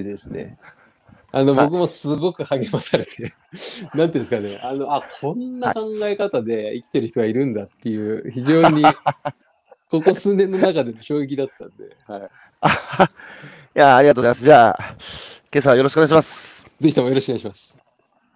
[0.00, 0.58] ってですね、
[1.30, 3.34] あの、僕もすごく励まされて、
[3.94, 8.82] なんていうんですかね、あの、あ、こんな考え方で生きてる人がいるんだっていう、非常に、
[9.90, 12.30] ここ数年の中での衝撃だったんで、はい。
[12.60, 13.10] あ
[13.76, 14.44] いや、ありがとうございます。
[14.44, 14.96] じゃあ、
[15.52, 16.64] 今朝はよろしくお願いします。
[16.80, 17.80] ぜひともよろしくお願いします。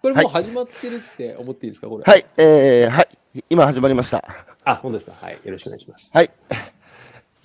[0.01, 2.03] これもうはい始まってるって思っていいですか、これ？
[2.05, 4.23] はい、えー、はい、今始まりました。
[4.65, 5.17] あ、本当ですか。
[5.19, 5.33] はい。
[5.43, 6.15] よろしくお願いします。
[6.15, 6.31] はい。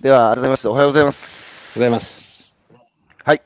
[0.00, 1.72] では、改めましておはようございます。
[1.74, 2.58] ございます。
[3.24, 3.42] はい。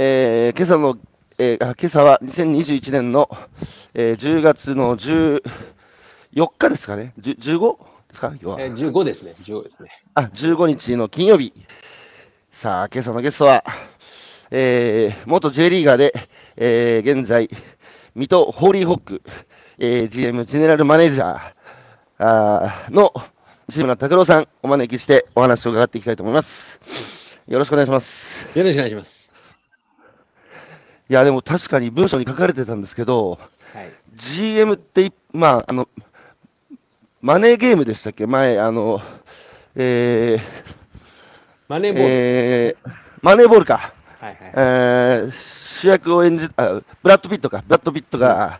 [0.00, 0.96] えー、今朝の、
[1.38, 3.28] えー、あ今朝は2021年の、
[3.94, 5.42] えー、10月の14
[6.56, 7.14] 日ですかね。
[7.20, 7.76] 10 15
[8.08, 8.60] ですか今日は。
[8.60, 9.34] えー、15ですね。
[9.42, 9.90] 15ですね。
[10.14, 11.52] あ、15日の金曜日。
[12.52, 13.64] さあ、今朝のゲストは、
[14.52, 16.14] えー、元 J リーガーで、
[16.56, 17.50] えー、現在、
[18.14, 19.22] 水戸ホーリーホック、
[19.80, 21.52] えー、GM、ジェネラルマネージャー
[22.18, 23.12] あーの
[23.68, 26.78] 志村拓郎さん、お招きしてお話を伺っていきたいと思います。
[27.48, 28.46] よろしくお願いします。
[28.54, 29.27] よろしくお願いします。
[31.10, 33.38] いや、でも確かに文章に書かれてたんですけど、
[33.72, 33.92] はい。
[34.14, 35.88] GM って、まあ、あの、
[37.20, 38.26] マネーゲームでしたっけ？
[38.26, 39.00] 前、あの、
[39.74, 40.42] えー、
[41.68, 42.08] マネーボール。
[42.10, 42.90] えー、
[43.22, 43.92] マネーボールか。
[44.20, 44.36] はいはい。
[44.54, 45.32] えー
[45.78, 48.58] 主役を演じあ、ブラッド・ピットか、ブラッド・ピットが、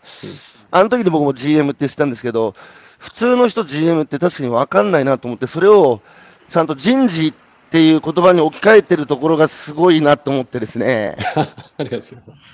[0.70, 2.54] あの時に僕も GM って知ったんですけど、
[2.98, 6.00] 普通の人 GM って確かに分かんないなと思って、それを
[6.48, 11.16] ちゃんと人事っていう言葉に置き換えてるところがすごいなと思ってですね、
[11.76, 12.46] ありがとうございます。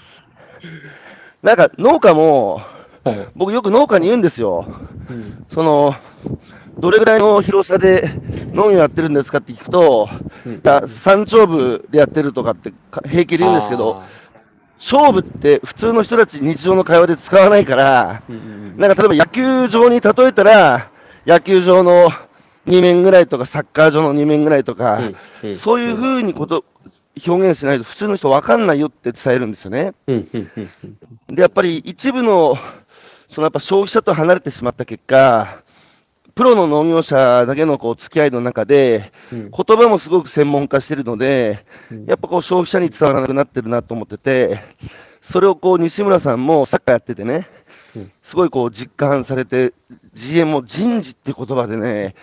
[1.42, 2.62] なんか農家も、
[3.04, 3.28] はい。
[3.36, 4.66] 僕よく農家に言うんですよ。
[5.10, 5.46] うん。
[5.52, 5.94] その、
[6.78, 8.10] どれぐらいの広さで
[8.52, 10.08] 農業やってるんですかって聞くと、
[10.46, 14.06] うん山頂部でやってるとかってか平気で言うんですけど、あ
[14.78, 18.22] 勝負って普通の人たち日常の会話で使わないから、
[18.76, 20.90] なんか例えば野球場に例えたら、
[21.26, 22.10] 野球場の
[22.66, 24.98] 2面ぐらいとか、サッカー場の2面ぐらいとか、
[25.42, 25.56] うんうん。
[25.56, 26.64] そういうふうにこと、
[27.26, 29.92] 表現しないと普通の人分かんないよって伝えるんですよね。
[31.28, 32.56] で、やっぱり一部の、
[33.30, 35.62] そのやっぱ消費者と離れてしまった結果、
[36.34, 39.50] プロの農業者だけのこう付き合いの中で、うん。
[39.50, 42.06] 言葉もすごく専門化してるので、うん。
[42.06, 44.60] やっぱこう消費者に伝わらなくなってるなと思ってて、
[45.22, 47.48] それをこう西村さんもサッカーやっててね
[47.97, 49.72] うん、すごいこう実感されて、
[50.14, 52.14] GM も人事って言葉でね、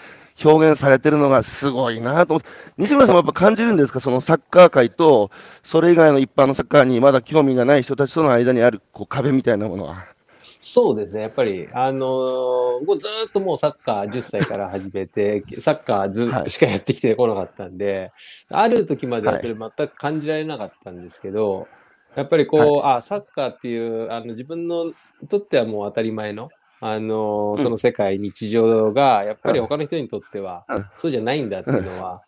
[0.44, 2.42] 表現されてるのがすごいなと。
[2.78, 5.32] 西村さんもやっぱ感じるんですか、そのサッカー界と、
[5.64, 10.06] それ以外の一般のサッカーにまだ興味がない人たちとの間にあるこう壁みたいなものは。
[10.44, 16.50] そうですね、やっぱり、あのー僕ずーっともうサッカー10歳から始めて、 サッカーずはい。
[16.50, 18.12] しかやってきてこなかったんで、
[18.50, 19.42] ある時までははい。
[19.42, 21.68] それ全く感じられなかったんですけど、
[22.16, 26.50] やっぱりこう、あ、サッカーっていう、あの自分のにとってはもう当たり前の、
[26.84, 32.24] あのーその世界、日常が、やっぱり他の人にとってはうん、そうじゃないんだっていうのは、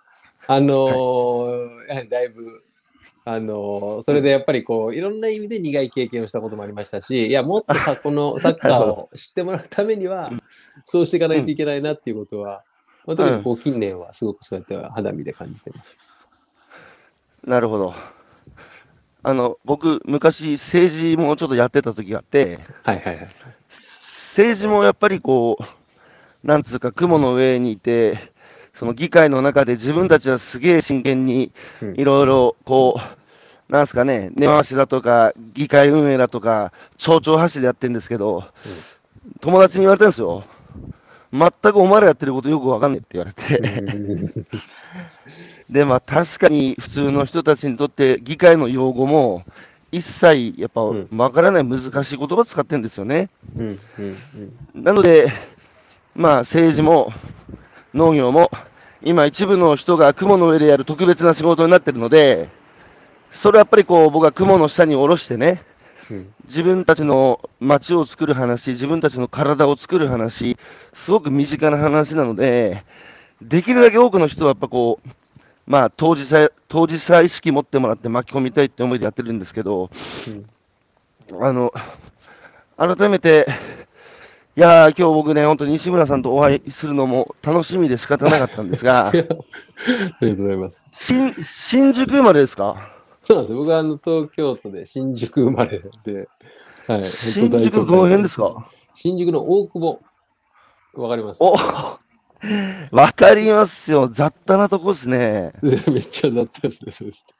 [0.45, 1.69] あの
[2.09, 2.63] だいぶ、
[3.25, 10.31] あのそれでやっぱりこういろんな意味で苦い経験をしたこともありましたし、いや、もっとさ、 このサッカーを知ってもらうためには、
[10.85, 12.63] そうしていかないといけないなっていうことは、
[13.07, 16.03] まあ、特にこう近年はすごくそうやって肌身で感じてます。
[17.43, 17.93] なるほど。
[19.25, 23.29] あの、僕、昔政治もちょっとやってた時があって、はいはいはい。
[24.33, 28.31] 政治もやっぱりこう、なんつうか、雲の上にいて、
[28.73, 31.51] その議会の中で自分たちはすげえ真剣に
[31.83, 32.99] うんいろいろこ
[33.69, 38.45] う、なんすかね、根回しだとか、議会運営だとか、町長発でやってるんですけど、
[39.39, 40.43] 友達に言われたんですよ。
[41.31, 43.83] 全くお前らやってることよくわかんねえって言われて。
[45.69, 49.43] で、まあ確かに普通の人たちにとって議会の用語も
[49.93, 51.07] 一切やっぱうん。
[51.15, 53.29] わからない難しい言葉使ってるんですよね。
[53.55, 53.79] うん。
[53.99, 54.17] うん。
[54.75, 54.83] うん。
[54.83, 55.31] なので、
[56.15, 57.13] まあ政治も
[57.93, 58.49] 農業も
[59.03, 62.49] 今一部の人が雲の上でやる特別な仕事になってるので、
[63.31, 65.61] それはやっぱりこう僕は雲の下に下ろしてね、
[66.09, 66.33] うん。
[66.45, 70.57] 自分たちの街を作る話、自分たちの体を作る話、
[70.95, 72.83] すごく身近な話なので、
[73.43, 75.09] できるだけ多くの人はやっぱこう、
[75.65, 79.89] まあ当事者、当事者意識持ってもらって巻き込みたいって思いでやってるんですけど、
[81.39, 81.71] あの、
[82.77, 83.47] 改めて、
[84.55, 90.85] いやー、今日僕ね、本当に西村さんとお会いするのも楽しみで仕方なかったんですが ありがとうございます。
[90.91, 92.89] 新新宿生まれですか？
[93.23, 93.59] そうなんですよ。
[93.59, 96.27] 僕はあの東京都で新宿生まれで、
[96.87, 97.05] はい。
[97.09, 98.65] 新宿のどの辺ですか？
[98.93, 100.01] 新宿の大久保。
[101.01, 101.41] わかります？
[101.41, 101.55] お
[102.91, 104.09] わかりますよ。
[104.09, 105.53] 雑多なとこですね。
[105.61, 107.35] めっちゃ雑多ですね、そうです。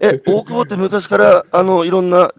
[0.00, 2.32] え、大久保って昔から、あの、いろんな、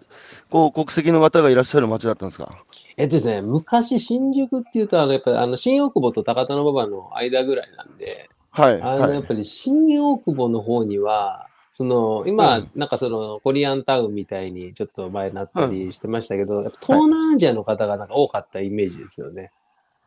[0.50, 2.62] こう、国籍の方がいらっしゃる町だったんですか？
[2.96, 8.80] えっとですね、昔新宿っていうと、あの、やっぱりあの、新大久保と高田馬場の間ぐらいなんで、はい。
[8.80, 19.50] あの、はいやっぱり新大久保の方には、その、今、うんなんかその、コリアンタウンみたいにちょっと前になったりしてましたけど、やっぱ東南アジアの方がなんか多かったイメージですよね。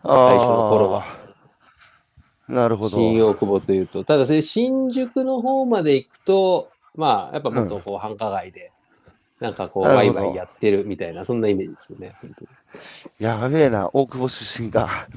[0.04, 1.06] 最初の頃は。
[2.50, 2.98] なるほど。
[2.98, 4.04] 新大久保というと。
[4.04, 8.72] ただ、新宿の方まで行くと、まあ、やっぱもっとこう繁華街で、
[9.40, 12.16] なんかこう、ワイワイやってるみたいな、そんなイメージですよね。
[13.20, 15.08] やべえな、大久保出身か。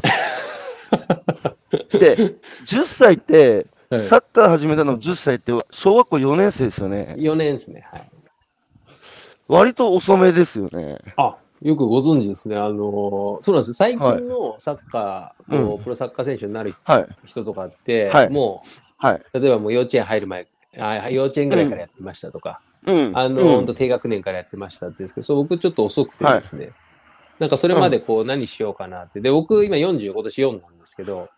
[1.91, 7.15] で、10歳って、はいサッカー始めたの10歳って、小学校4年生ですよね。
[7.19, 7.87] 4年ですね。
[7.93, 8.11] はい。
[9.49, 10.97] 割と遅めですよね。
[11.19, 12.57] あ、よくご存知ですね。
[12.57, 13.75] あの、そうなんですよ。
[13.75, 17.07] 最近のサッカー、うんこうプロサッカー選手になるはい。
[17.25, 18.63] 人とかって、はいも
[18.99, 19.23] はい。
[19.33, 20.49] う、例えばもう幼稚園入る前、
[20.79, 23.13] あ幼稚園ぐらいからやってましたとか、うん。
[23.17, 26.71] あの、うん本当低学年からやってましたってですけど、そう僕ちょっと遅くてですね、
[27.39, 29.21] なんかそれまでこう何しようかなって。
[29.21, 31.29] で、僕今40、今年4なんですけど、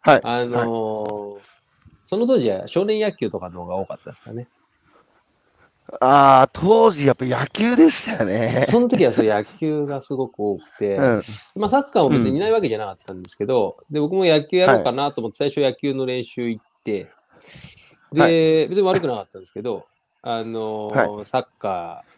[0.00, 0.20] はい。
[0.22, 1.38] あのー
[2.04, 4.46] その当時は少年野球とかの方が多かったですかね。
[6.00, 8.64] ああ、当時やっぱ野球でしたよね。
[8.66, 11.20] その時はそう野球がすごく多くて、うん。
[11.56, 17.10] まあサッカーも別にいないわけじゃなかったんですけど、で、僕も野球やろうかなと思って最初野球の練習行って、
[18.12, 18.26] で、は
[18.68, 19.86] 別に悪くなかったんですけど、
[20.22, 22.12] あのーはサッカー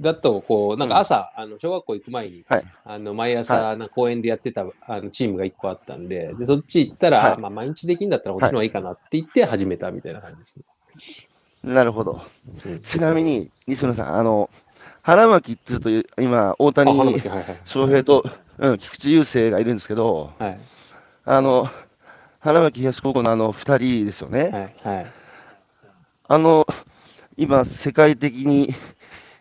[0.00, 10.64] だと、こう、なんか朝、あの小学校行く前に、はいあの毎朝、な公園でやってたあのチームが1個あったんで、でそっち行ったら、はいまあ、毎日できんだったらこっちの方がいいかなって言って始めたみたいな感じですね。
[11.66, 12.22] なるほど。
[12.64, 14.48] うんちなみに、西村さん、あの、
[15.02, 17.60] 花巻っていうと、今、大あ、谷花巻、はいはい。
[17.64, 18.24] 翔平と、
[18.58, 20.60] うん、菊池雄星がいるんですけど、はい、
[21.24, 21.68] あの、
[22.40, 24.72] 花巻東高校のあの二人ですよね。
[24.84, 25.06] はい、はい。
[26.28, 26.66] あの、
[27.36, 28.74] 今、世界的に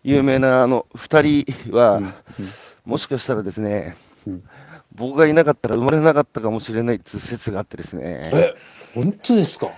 [0.03, 2.13] 有名なあの二人は、うんうん
[2.85, 4.43] もしかしたらですね、うん
[4.93, 8.21] 僕がいなかったら生まれなかったかもしれないっていう説があってですね。
[8.31, 8.53] え、
[8.93, 9.71] 本当ですか？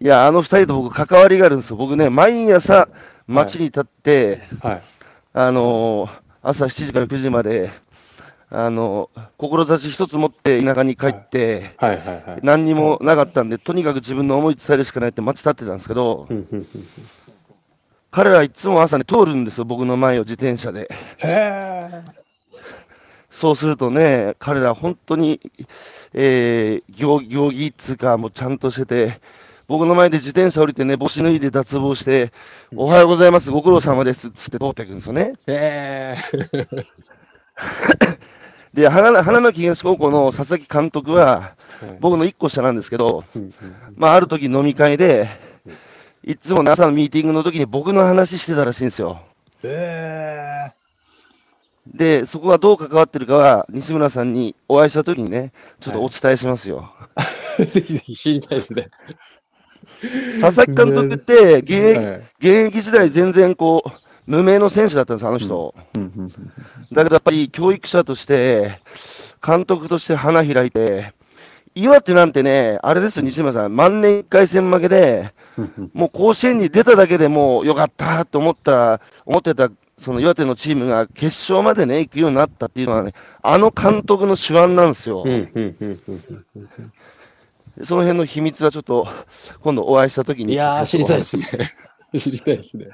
[0.00, 1.76] いや、あの二人と僕関わりがあるんですよ。
[1.76, 2.88] 僕ね、毎朝
[3.26, 4.82] 街に立って、はい。
[5.32, 7.70] あのー朝7時から9時まで、
[8.48, 12.40] あのー志一つ持って田舎に帰って、はい、はい、はい。
[12.42, 16.26] 何にもなかったんで、とにかく自分の思い伝えるしかないって街立ってたんですけど、
[18.10, 20.88] 彼らいつも朝ね、通るんですよ、僕の前を自転車で。
[23.30, 25.40] そうするとね、彼ら本当に、
[26.14, 29.20] えー、行行儀っつうか、もうちゃんとしてて、
[29.68, 32.32] 僕の前で自転車降りてね、帽子脱いで脱帽して、
[32.74, 35.34] おはようございます、ご苦労様ですっつって通っていくんですよね。
[35.46, 36.16] へえ。
[38.72, 41.52] で、花花巻東高校の佐々木監督は、はい
[42.00, 43.22] 僕の1個下なんですけど、
[43.94, 45.28] まあ、ある時飲み会で、
[46.24, 49.22] いつもね朝のミーティングの時に僕の話してたらしいんですよ。
[49.62, 50.72] へ
[51.86, 56.92] で、そこがどう関わってるかは、西村さんにお会いした時にね、ちょっとお伝えしますよ。
[57.60, 57.62] え。
[57.64, 58.88] ぜひぜひ知りたいですね。
[60.40, 62.14] 佐々木監督って現役、はい。
[62.40, 63.90] 現役時代全然こう、
[64.26, 65.74] 無名の選手だったんです、あの人。
[66.92, 68.80] だけどやっぱり教育者として、
[69.44, 71.14] 監督として花開いて、
[71.74, 75.32] 岩手なんてね、あれですよ、西村さん、万年1回戦負けで、
[75.94, 85.24] もう甲子園に出ただけでもうよかったと思った、思ってた、その岩手のチームが決勝までね、行くようになったっていうのはね、あの監督の手腕なんですよ。
[87.84, 89.06] その辺の秘密はちょっと、
[89.60, 90.54] 今度お会いした時に。
[90.54, 91.44] いやー、知りたいですね。
[92.18, 92.88] 知りたいですね。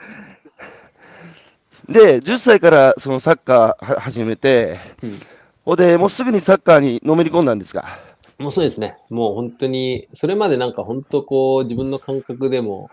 [1.88, 5.20] で、10歳からそのサッカーは始めて、うん
[5.64, 7.98] ほんで、もうすぐにサッカーにのめり込んだんですか？
[8.38, 8.98] もうそうですね。
[9.08, 12.90] もう本当に、それまでなんか本当こう、自分の感覚でも、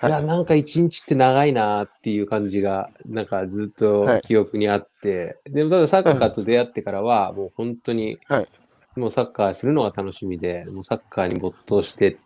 [0.00, 8.48] い、はいや、なんか一日って長いなっていう感じが、なんかずっとはい記憶にあって、でもただサッカーと出会ってからは、もう本当に、はい
[8.96, 12.18] もうサッカーするのが楽しみで、もうサッカーに没頭して、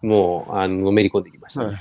[0.00, 1.66] もう、あの、のめり込んできましたね。
[1.68, 1.78] はい。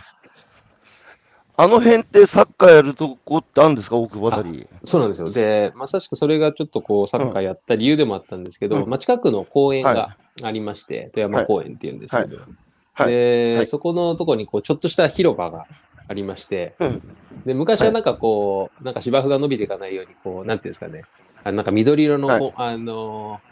[1.58, 4.68] あの辺ってサッカーやるとこってあるんですか、大久保あたり。
[4.84, 5.32] そうなんですよ。
[5.32, 12.38] で、まさしくそれがちょっとこう、サッカーやった理由でもあったんですけど、うんまあ、近くの公園はがありまして、富山公園っていうんですけど、
[12.94, 13.12] はい。
[13.12, 13.68] で、はい。
[13.68, 15.65] そこのとこにこう、ちょっとした広場が
[16.08, 17.01] ありまして、うん。
[17.46, 21.03] で、昔はなんかこう、なんか芝生が伸びていかないように、こう、なんていうんですかね、
[21.44, 23.50] あなんか緑色の、あのー、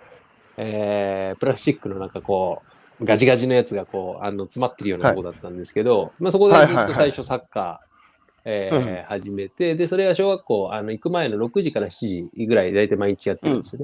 [0.61, 2.61] えープラスチックのなんかこ
[2.99, 7.87] う、ガジガジのやつがこう、あの、詰まってるようなとこだったんですけど、まあそこでずっと最初サッカー、
[8.45, 13.83] えー始めて、で、それが小学校、あの、行く前の6時から7時ぐらい、大体毎日やってるんですよ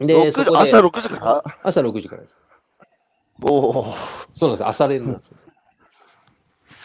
[0.00, 0.06] ね。
[0.06, 1.44] で、6そこで朝6時から？
[1.62, 2.44] 朝6時からです。
[3.42, 3.94] おお、
[4.32, 4.66] そうなんです。
[4.68, 5.38] 朝練なんですよ。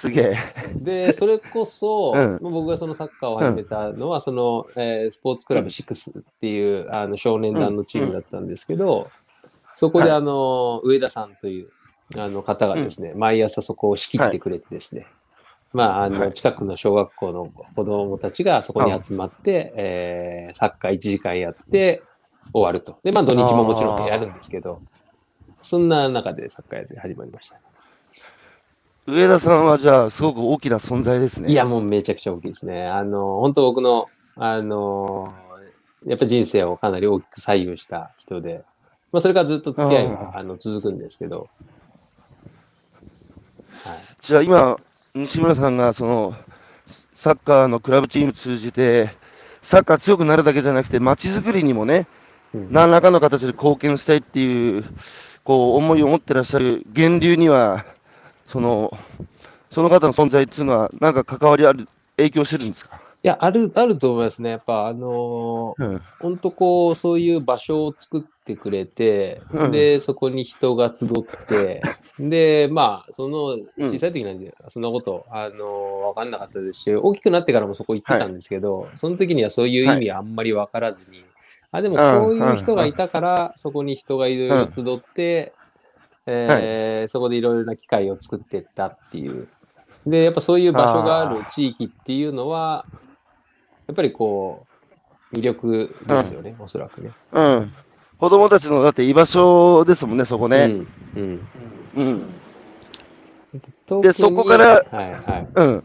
[0.02, 0.38] すげえ。
[0.76, 9.10] で、それこそ、うんまあ僕がそのサッカーを始めたのは、その、えースポーツクラブ6っていう、あの少年団のチームだったんですけど、
[9.76, 11.70] そこではいあの、上田さんという、
[12.18, 15.06] あの方がですね、毎朝そこを仕切ってくれてですね、
[15.74, 22.04] まあ、あの、はい近くの小学校の子供たちがそこに集まって、えーサッカー1時間やって
[22.54, 23.00] 終わると。
[23.04, 24.82] で、まあ土日ももちろんやるんですけど、
[25.62, 27.60] そんな中でサッカーやって始まりました。
[29.10, 31.52] 上田さんはじゃあ、すごく大きな存在ですね。
[31.52, 32.88] いや、もうめちゃくちゃ大きいですね。
[32.88, 35.34] あの、本当僕の、あの、
[36.06, 38.64] やっぱ人生をかなり大きく左右した人で、
[39.12, 41.50] まあそれからずっと付き合いがあの続くんですけど、
[43.84, 43.98] はい。
[44.22, 44.78] じゃあ今、
[45.16, 46.36] 西村さんがその
[47.16, 49.16] サッカーのクラブチーム通じて、
[49.62, 52.08] サッカー強くなるだけじゃなくて、街づくりにもね、
[52.54, 54.84] うん何らかの形で貢献したいっていう、
[55.44, 57.86] こう、思いを持ってらっしゃる源流には、
[58.50, 58.92] その、
[59.72, 61.88] その方の存在っていうのは、なんか関わりある、
[62.18, 63.00] 影響してるんですか？
[63.22, 64.50] いや、ある、あると思いますね。
[64.50, 66.02] やっぱ、あのーうん。
[66.20, 69.72] 本当こう、そういう場所を作ってくれて、うん。
[69.72, 71.10] で、そこに人が集っ
[71.48, 71.82] て、
[72.20, 73.90] で、まあ、その、うん。
[73.90, 81.24] 小さい時なんで、そんなこと、あの、わかんなかったですし、大きくなってからもそこ行ってたんですけど、その時にはそういう意味はあんまりわからずに、
[81.72, 85.54] あ、でもこういう人がいたから、そこに人がいろいろ集って、
[86.32, 89.48] えーそこでいろいろな機会を作っていったっていう。
[90.06, 92.86] で、やっぱそういう場所がある地域っていうのは、
[93.88, 94.68] やっぱりこ
[95.34, 97.12] う、魅力ですよね、おそらくね。
[97.32, 97.72] うん。
[98.18, 100.66] 子供たちの、だって居場所ですもんね、そこね。
[100.66, 100.88] うん。
[101.16, 101.48] うん。
[101.98, 102.04] う
[103.98, 104.02] ん。
[104.02, 105.48] でそこからはいはい。
[105.56, 105.84] うん。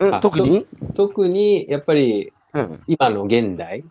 [0.00, 0.66] うん、あ特に？
[0.94, 2.80] 特に、やっぱり、うん。
[2.86, 3.84] 今の現代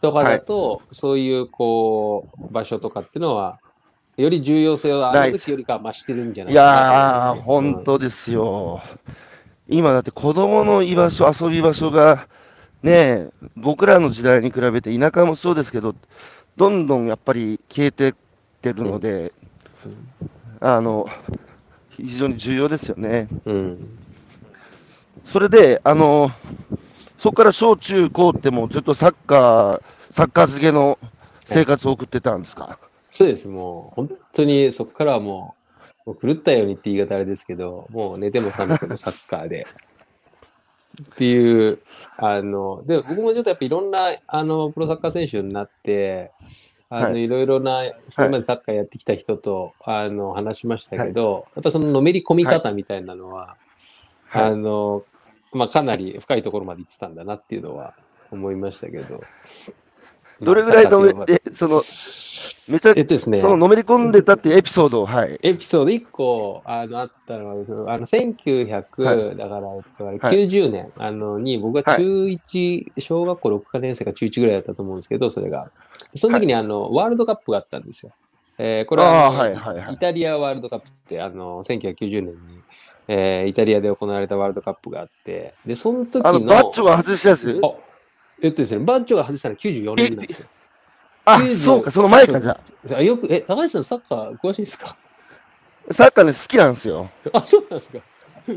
[0.00, 3.58] とかだと、そういうこう、場所とかっていうのは、
[4.16, 8.82] より重要性をあの時よりかは増してるんじゃないいかなと思いやー、本当ですよ。
[9.68, 12.28] 今だって子供の居場所、遊び場所が、
[12.82, 15.94] ねえ、僕らの時代に比べて田舎もそうですけど、
[16.56, 18.14] どんどんやっぱり消えてっ
[18.62, 19.32] てるので、
[20.60, 21.08] あの、
[21.90, 23.28] 非常に重要ですよね。
[23.44, 23.98] うん。
[25.26, 26.30] それで、あの、
[27.18, 29.82] そこから小中高ってもうずっとサッカー、
[30.12, 30.98] サッカー漬けの
[31.46, 32.78] 生活を送ってたんですか、
[33.10, 35.54] そうです、もう、本当にそこからはも
[36.06, 39.66] う、もう狂ったようにって言い方あれですけど、もう寝ても覚めてもサッカーで。
[41.02, 41.80] っていう、
[42.16, 46.32] あの、で、僕もちょっとやっぱいろんな、あの、プロサッカー選手になって、
[46.88, 47.28] あの、、はい。
[47.28, 53.56] ろいろな、それまでサッカーやってきた人と、あの、話しましたけど、やっぱそののめり込み方みたいなのは、
[54.26, 54.44] はい。
[54.44, 55.02] あの、
[55.52, 57.94] まあ、かなり深いところまで行ってたんだなっていうのは
[58.30, 59.22] 思いましたけど。
[60.40, 61.82] どれぐらいのまあサッカーっていうのはえ、その、
[62.68, 65.38] めちゃえっとですね、そののめり込んでたっていうエピソードを、はい。
[65.42, 69.36] エピソード1個あのあったのは、あの1900、はい。
[69.36, 70.18] だから、えっとはい。
[70.18, 75.70] 90年、あのに、僕が中1、小学校6か年生か中1ぐらいだったと思うんですけど、それが。
[76.16, 78.12] その時にあの、ワールドカップがあったんですよ。
[78.58, 79.94] えーこれははいはいはい。
[79.94, 82.36] イタリアワールドカップって言って、あの1990年に、
[83.06, 86.28] えーイタリアで行われたワールドカップがあって、で、その時の。
[86.28, 87.72] あの、バッチョが外したやつあ
[88.42, 90.46] えっとですね、バッチョが外したのは94年なんですよ。
[91.24, 92.40] あ90、そうか、その前か、
[92.84, 94.96] じゃあよく、え、高橋さんサッカー詳しいですか？
[95.90, 95.94] あ。
[95.94, 97.10] サッカーね、好きなんですよ。
[97.32, 97.98] あ、そうなんですか。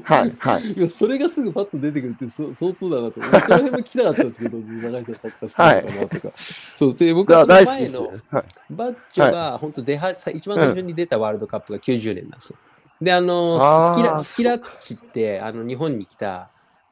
[0.03, 0.63] はい、はい。
[0.77, 6.33] いや、それがすぐパッと出てくるってそ相当だなと思って、その辺も聞きたかったんですけど、 長井さんサッカー好きなのかなとか。
[6.35, 7.53] そうで、僕はその。
[7.65, 8.43] 前のはい。
[8.69, 12.59] バッチョが本当出は、さ一番最初に出たワールドカップが90年なんですよ。
[13.01, 16.49] で、あの、スキラ、スキラッチって、あの、日本に来た、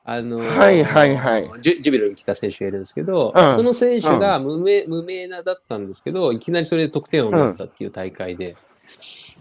[0.10, 8.56] あのはいはいはいジュジュビロに来た選手がいるんですけど、うんその選手が無名、無名なだったんですけど、いきなりそれで得点王になったっていう大会で、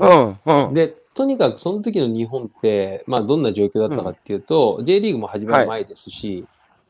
[0.01, 0.75] うん、うん。
[0.75, 6.45] で、とにかくその時の日本って、まあどんな状況だったかっていうと、J リーグも始まる前ですし、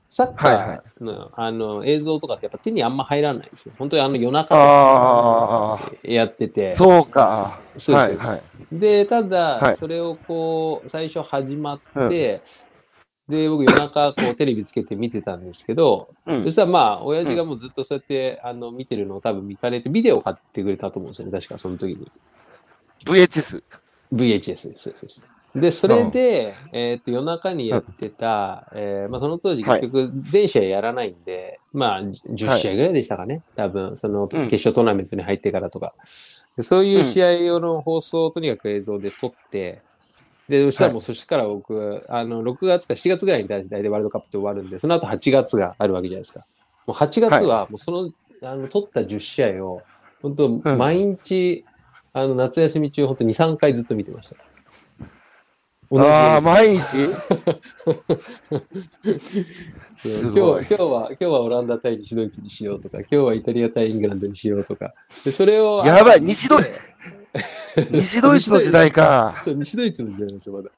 [0.08, 3.74] サッカーの,、あの映像とかってやっぱ手にあんま入らないんですよ。
[3.78, 6.74] 本当にあの夜中とやってて。
[6.76, 7.60] そうか。
[7.76, 8.42] そうですはい、は
[8.72, 8.78] い。
[8.78, 12.40] で、ただ、はいそれをこう、最初始まって、
[13.28, 22.10] で、僕夜中こうテレビつけて見てたんですけど、うんそしたらまあ、親父がもうずっとそうやって、あの見てるのを多分見かねて、ビデオを買ってくれたと思うんですよね、確かその時に。
[23.04, 23.62] VHS。
[24.12, 24.90] VHS です。
[24.90, 33.42] そうですで、それで、えっと、夜中にやってた、えーまあ、その当時はい結局全試合やらないんで、まあ、10試合ぐらいでしたかね。
[33.56, 35.94] 多分、その、決勝トーナメントに入ってからとか。
[36.56, 39.82] でそういう試合用の放送をとにかく映像で撮って、
[40.48, 46.44] で、そしたらもう、そしてから僕、あの、6月か7月ぐらいに大体ワールドカップって終わるんで、その後8月があるわけじゃないですか。
[46.86, 48.12] もう8月は、もうその、
[48.42, 49.82] あの、撮った10試合を、
[50.22, 51.64] 本当うん毎日、
[52.12, 54.36] あの、夏休み中、本当2、3回ずっと見てました。
[55.98, 56.82] ああ、毎日？
[60.02, 64.94] 今日今日は、今日はオランダ対西ドイツにしようとか、今日はイタリア対イングランドにしようとか。
[65.24, 65.84] で、それを。
[65.84, 66.68] やばい西ドイツ？
[67.92, 69.36] 西ドイツの時代か。
[69.44, 70.70] そう、西ドイツの時代ですよ、まだ。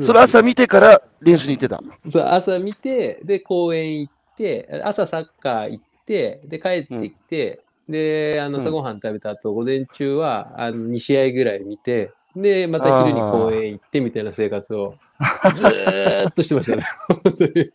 [0.00, 1.82] それ朝見てから練習に行ってた。
[2.08, 14.94] そう、朝見て、で、公園行って、朝サッカー行って、で、帰ってきて、で、あの、うん朝ごはん食べた後、午前中は、あの、2試合ぐらい見て、で、また昼に公園行ってみたいな生活を、
[15.54, 16.82] ずーっとしてましたね。
[17.08, 17.70] 本当に。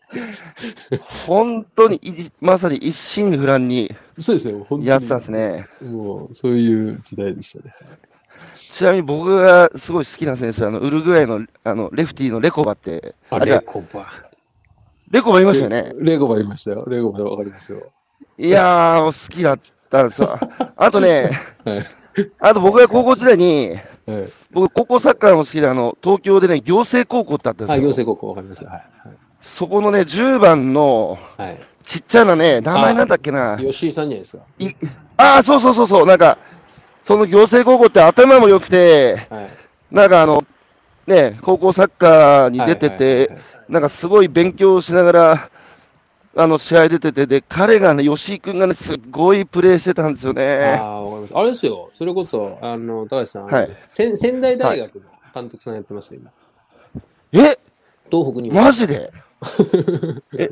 [1.26, 4.86] 本当にい、まさに一心不乱にそうですよ、本当に。
[4.88, 5.68] やってたんですね。
[5.82, 7.74] もう、そういう時代でしたね。
[8.54, 14.08] ちなみに僕がすごい好きな選手は、あのウルグアイのあのレフティーのレコバって、あ、レコバ。
[15.10, 15.94] レコバいましたよね。
[16.00, 16.86] レコバいましたよ。
[16.88, 17.92] レコバわかりますよ。
[18.38, 20.40] いやー、好きだったんですよ。
[20.76, 21.32] あとね、
[21.66, 21.86] はい。
[22.40, 23.78] あと僕が高校時代に、
[24.08, 24.32] はい。
[24.52, 27.84] 僕、高校サッカーも好きで、あの東京でね、行政高校ってあったんあ、ですよ。
[27.84, 28.70] 行政高校わかりますよ。
[28.70, 28.84] はい。
[29.42, 31.48] そこのね、10番のはい。
[31.50, 33.58] はいちっちゃなね、名前なんだっけな。
[33.58, 34.44] 吉井さんじゃないですか。
[34.60, 34.70] い
[35.16, 36.38] ああ、そうそうそうそう、なんか、
[37.06, 39.50] その行政高校って頭も良くて、はい。
[39.90, 40.44] なんかあの、
[41.08, 45.50] ね、高校サッカーに出てはいはいはいてはい、なんかすごい勉強しながら、
[46.40, 50.78] あの、試合出てて、で、彼がね、吉井君がね、すっごいプレーしてたんですよあね。
[50.80, 51.34] あ、わかります。
[51.36, 51.90] あれですよ。
[51.92, 55.02] それこそ、あの、高橋さん、はい仙仙台大学の
[55.34, 56.32] 監督さんやってますよ、今。
[57.44, 57.58] え、
[58.12, 58.62] 東北にも。
[58.62, 59.12] マジで？
[60.38, 60.52] え、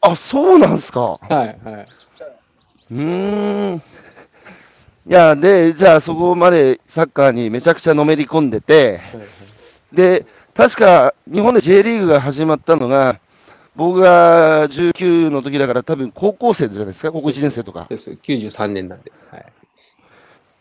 [0.00, 1.00] あ、そうなんすか？
[1.00, 1.88] はい、はい。
[2.92, 3.82] うーん。
[5.08, 9.26] いや、で、じゃあそこまでサッカーにめちゃくちゃのめり込んでて、はいはい
[9.92, 13.20] で、確か日本で J リーグが始まったのが、
[13.76, 17.86] 僕が19の時だから多分高校生じゃないですか、高校1年生とか。
[17.88, 18.10] です。
[18.10, 19.12] 93年なんで。
[19.30, 19.46] はい。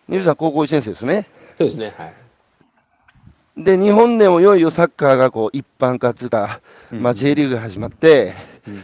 [0.10, 1.27] ニルさん高校1年生ですね。
[1.57, 1.93] そうですね。
[1.98, 2.13] はい。
[3.57, 6.60] で、日本でもいよいよサッカーがこう一般化つうか、
[6.91, 8.36] うんまあ、J リーグが始まって、
[8.67, 8.84] うん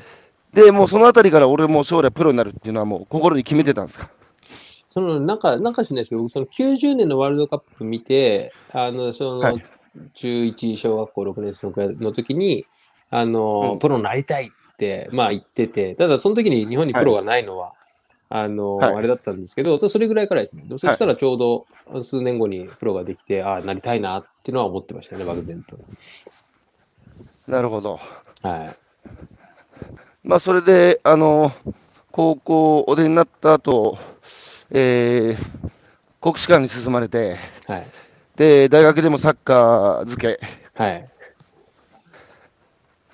[0.54, 4.10] で、もうそのあたりから俺も将来プロになるっていうのはもう心に決めてたんですか？
[4.90, 9.64] その、なんか、なんかしないですけど、僕、その90年のワールドカップ見て、あの、そのはい、
[10.14, 12.66] 中1小学校6年生の時に、
[13.12, 17.74] あの、うんプロになりたいって、まあ言ってて、ただその時に日本にプロがないのは、
[18.30, 20.64] あの、はいあれだったんですけど、それぐらいからですね。
[20.72, 25.78] そしたらちょうど数年後にプロができて、ああ、なりたいなっていうのは思ってましたね、漠然と。
[27.48, 28.00] なるほど。
[28.42, 28.78] はい。
[30.24, 31.52] まあ、それで、あの、
[32.12, 33.98] 高校お出になった後、
[34.70, 35.70] えー、
[36.22, 37.88] 国士舘に進まれて、はい。
[38.38, 40.40] で、大学でもサッカー漬け、
[40.74, 41.10] はい。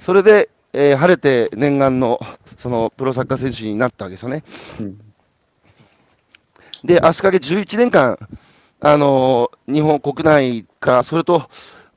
[0.07, 2.17] それで、えー晴れて念願の
[2.59, 4.41] そのプロサッカー選手になったわけですよね。
[4.79, 5.01] うん
[6.85, 8.17] で、足掛け11年間、
[8.79, 11.49] あのー日本国内か、それと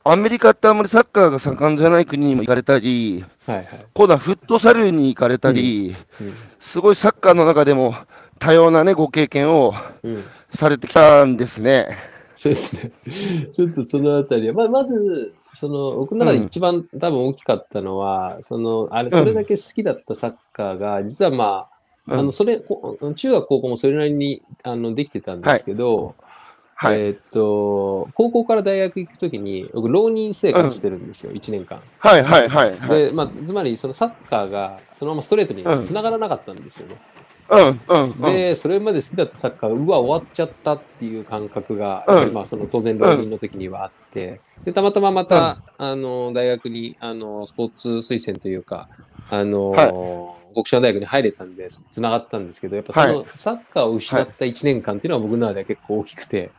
[0.02, 3.56] アメリカってあんまりサッカーが盛んじゃない国にも行かれたり、はい。
[3.58, 3.66] はい。
[3.94, 6.34] 今度はフットサルに行かれたり、うん。
[6.60, 7.94] すごいサッカーの中でも
[8.40, 10.24] 多様な、ね、ご経験をうん。
[10.52, 12.09] されてきたんですね。
[12.40, 12.92] そうですね。
[13.52, 21.68] ちょっとそのあたりは、まあ、まず、その、僕の中で一番多分大きかったのは、その、あれ、それだけ好きだったサッカーが、実はまあ、
[22.08, 26.14] うんあの、それ、こ中学、高校もそれなりに、あの、できてたんですけど、
[26.74, 26.98] はい。
[26.98, 31.82] えーっと、高校から大学行くときに、僕、浪人生活してるんですよ、1年間。
[31.98, 32.78] はい、はい、はい。
[32.78, 36.96] はいで、まあ、つつまり、そのサッカーが、そのままストレートに繋がらなかったんですよね。
[37.50, 38.32] うん、うん、うん。
[38.32, 48.88] で、それまで好きだったサッカーが、うわ、終わっちゃったっていう感覚が、まあ、その当然浪人の時にはあって、で、たまたままた、あの、大学に、あの、スポーツ推薦というか、
[49.30, 49.90] あの、はい。
[50.52, 56.50] 国士舘大学に入れたんで、つながったんですけど、やっぱその、はサッカーを失った1年間っていうのは僕の中では結構大きくて、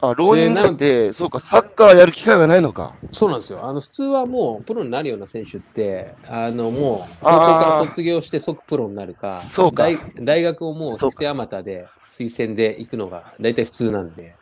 [0.00, 2.94] あ、浪人だって、そうか、サッカーやる機会がないのか。
[3.12, 3.64] そうなんですよ。
[3.64, 14.36] あの、普通はもう、プロになるような選手って、あの、もう、高校から卒業して即プロになるか、そうか大大学をもう、そうか引く手あまたで、推薦で行くのが、大体普通なんで、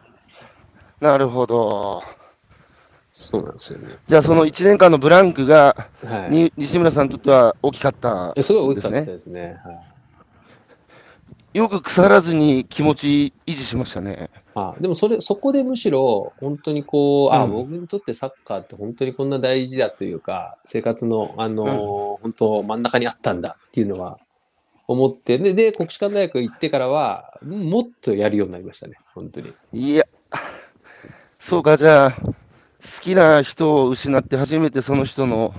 [1.00, 2.02] なるほど。
[3.10, 3.96] そうなんですよね。
[4.08, 6.32] じゃあ、その1年間のブランクが、はい。
[6.32, 9.12] に西村さんにとっては大きかったえすごい大きかったですね。
[9.12, 9.60] ですね。
[9.64, 9.95] はい
[11.56, 14.28] よく腐らずに気持ち維持しましたね。
[14.54, 24.18] あでもそれ、そこでむしろ、本当にこう、あ、うん僕にとってサッカーって本当にこんな大事だというか、生活の、あのー本当真ん中にあったんだっていうのは
[24.86, 29.54] 思って、で、で国士舘大学行ってからは、もっとやるようになりましたね、本当に。
[29.72, 30.04] いや、
[31.40, 32.32] そうか、じゃあ、好
[33.00, 35.54] きな人を失って初めてその人の、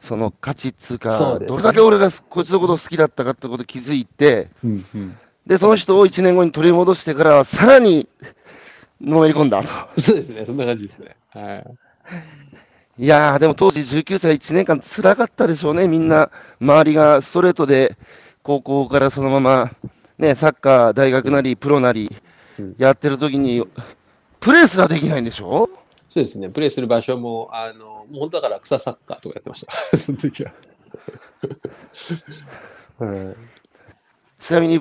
[0.00, 5.18] その価値っつうか、どれだけ俺がこいつのことを好きだったかってこと気づいて、うんうん。
[5.46, 8.08] で、その人を1年後に取り戻してからは、さらに
[9.00, 9.62] のめり込んだ。
[9.62, 10.00] と。
[10.00, 11.16] そうですね、そんな感じですね。
[11.30, 11.56] は
[12.98, 13.04] い。
[13.04, 16.30] いやー、でも当時19歳1年間辛かったでしょうね、みんな、
[16.60, 17.96] 周りがストレートで
[18.42, 19.70] 高校からそのまま
[20.18, 22.14] ね、サッカー、大学なり、プロなり
[22.58, 23.64] うん、やってる時に、
[24.40, 25.70] プレーすらできないんでしょ？
[26.08, 29.72] そうですね、プレイする場所も、あの、本当だから草サッカーとかやってました。
[29.96, 30.52] その時は。
[33.00, 33.36] うん
[34.38, 34.80] ちなみに、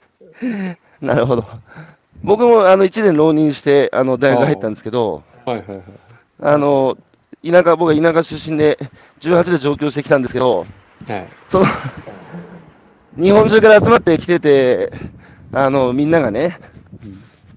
[1.00, 1.44] なるほど。
[2.22, 5.82] 僕もあの1年浪人してあの大学入ったんですけど、はいはいはい。
[6.40, 6.96] あの
[7.44, 8.78] 田舎僕は田舎出身で、
[9.20, 10.66] 18で上京してきたんですけど、
[11.08, 11.28] はい。
[11.48, 11.66] その
[13.16, 14.92] 日本中から集まってきてて、
[15.52, 16.58] あのみんながね、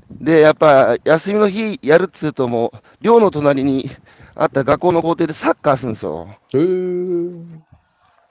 [0.09, 3.91] で、やっぱ休みの日やるっつうと、もう寮の隣に
[4.35, 6.27] あった学校の校庭でサッカーするんですよ。
[6.53, 7.63] うーん。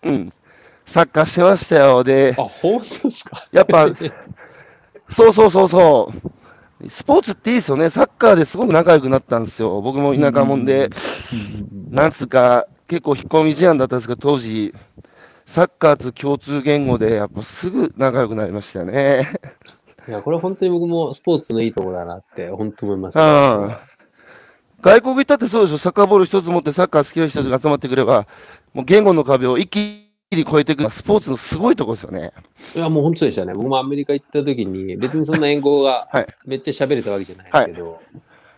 [0.05, 0.33] うん。
[0.87, 2.05] サッカーしてましたよ。
[2.05, 3.47] であ、、本当ですか？
[3.53, 3.88] やっぱ、
[5.11, 6.12] そうそうそうそ
[6.83, 6.90] う。
[6.90, 7.88] スポーツっていいですよね。
[7.88, 9.81] サッカーですごく仲良くなったんですよ。
[9.81, 10.90] 僕も田舎もんで、
[11.90, 14.75] なんつうか、結構引っ込み思案だったんですけど、当時、
[15.47, 19.29] サッカーと共通言語で、やっぱすぐ仲良くなりましたよね。
[20.07, 23.25] いや、これ本当に僕もスポーツのいいところだなって、本当思います、うん。
[24.85, 25.79] 外国行ったってそうでしょ。
[25.79, 28.27] サッカーボール一つ持ってサッカー好きな人たちが集まってくれば、
[28.75, 32.33] もう言語の壁を一気に越えていく、スポーツのすごいところですよね。
[32.77, 33.55] いや、もう本当でしたね。
[33.55, 38.03] 僕もアメリカ行った時に、別にそんな英語が はいめっちゃ喋れたわけじゃないですけど、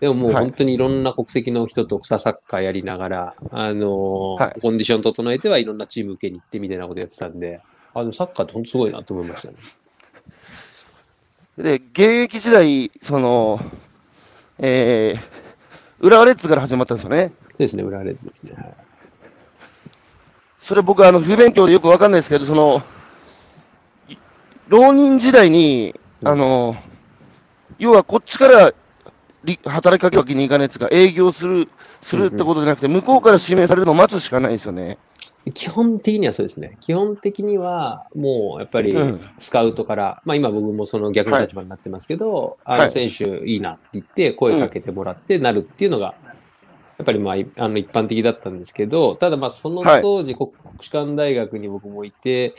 [0.00, 7.60] でももうはい本当にいろんな国籍の人と草サッカーやりながら、あのーはいコンディション整えてはいろんなチーム受けに行ってみたいなことやってたんで、
[7.94, 9.54] あでもサッカーって本当すごいなと思いましたね。
[11.56, 13.60] で、現役時代、その、
[14.58, 15.36] えー、
[16.00, 17.32] 浦和レッズから始まったんですよね。
[17.59, 18.52] ですね、浦和レッズですね。
[18.56, 18.74] はい
[20.66, 22.82] それ僕、あの、不勉強でよくわかんないですけど、その、
[24.09, 24.16] い
[24.66, 26.74] 浪人時代に、うんあの、
[27.78, 28.72] 要はこっちから
[29.44, 31.68] り働きかけるわけにいかないですが、営業する、
[32.02, 34.98] するってことじゃなくて、向こうから指名されるのを待つしかないですよね。
[35.54, 36.76] 基本的にはそうですね。
[36.80, 39.20] 基本的には、もうやっぱりうん。
[39.38, 42.80] スカウトから、まあ今僕もその逆の立場になってますけど、あはい。
[42.82, 46.14] の選手いいなって言って声かけてもらってなるっていうのが、
[46.98, 50.02] やっぱりまあいあの一般的だったんですけど、ただまあそのはい。
[50.02, 52.54] 当時、国国士舘大学に僕もいて、うん。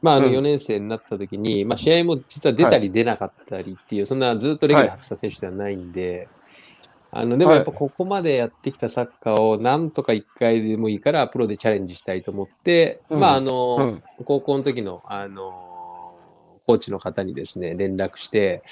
[0.00, 0.34] まああのうん。
[0.34, 6.28] 4年生になった時に、まあ試合も実は出たり出なかったりっていう、そんなずっとレギュラー張ってた選手ではないんで、
[7.10, 13.20] あのでもやっぱここまでやってきたサッカーをなんとか1回でもいいからプロでチャレンジしたいと思って、うん。
[13.20, 14.02] まああの、うん。
[14.24, 15.64] 高校の時のあの
[16.66, 18.62] コーチの方にですね連絡して、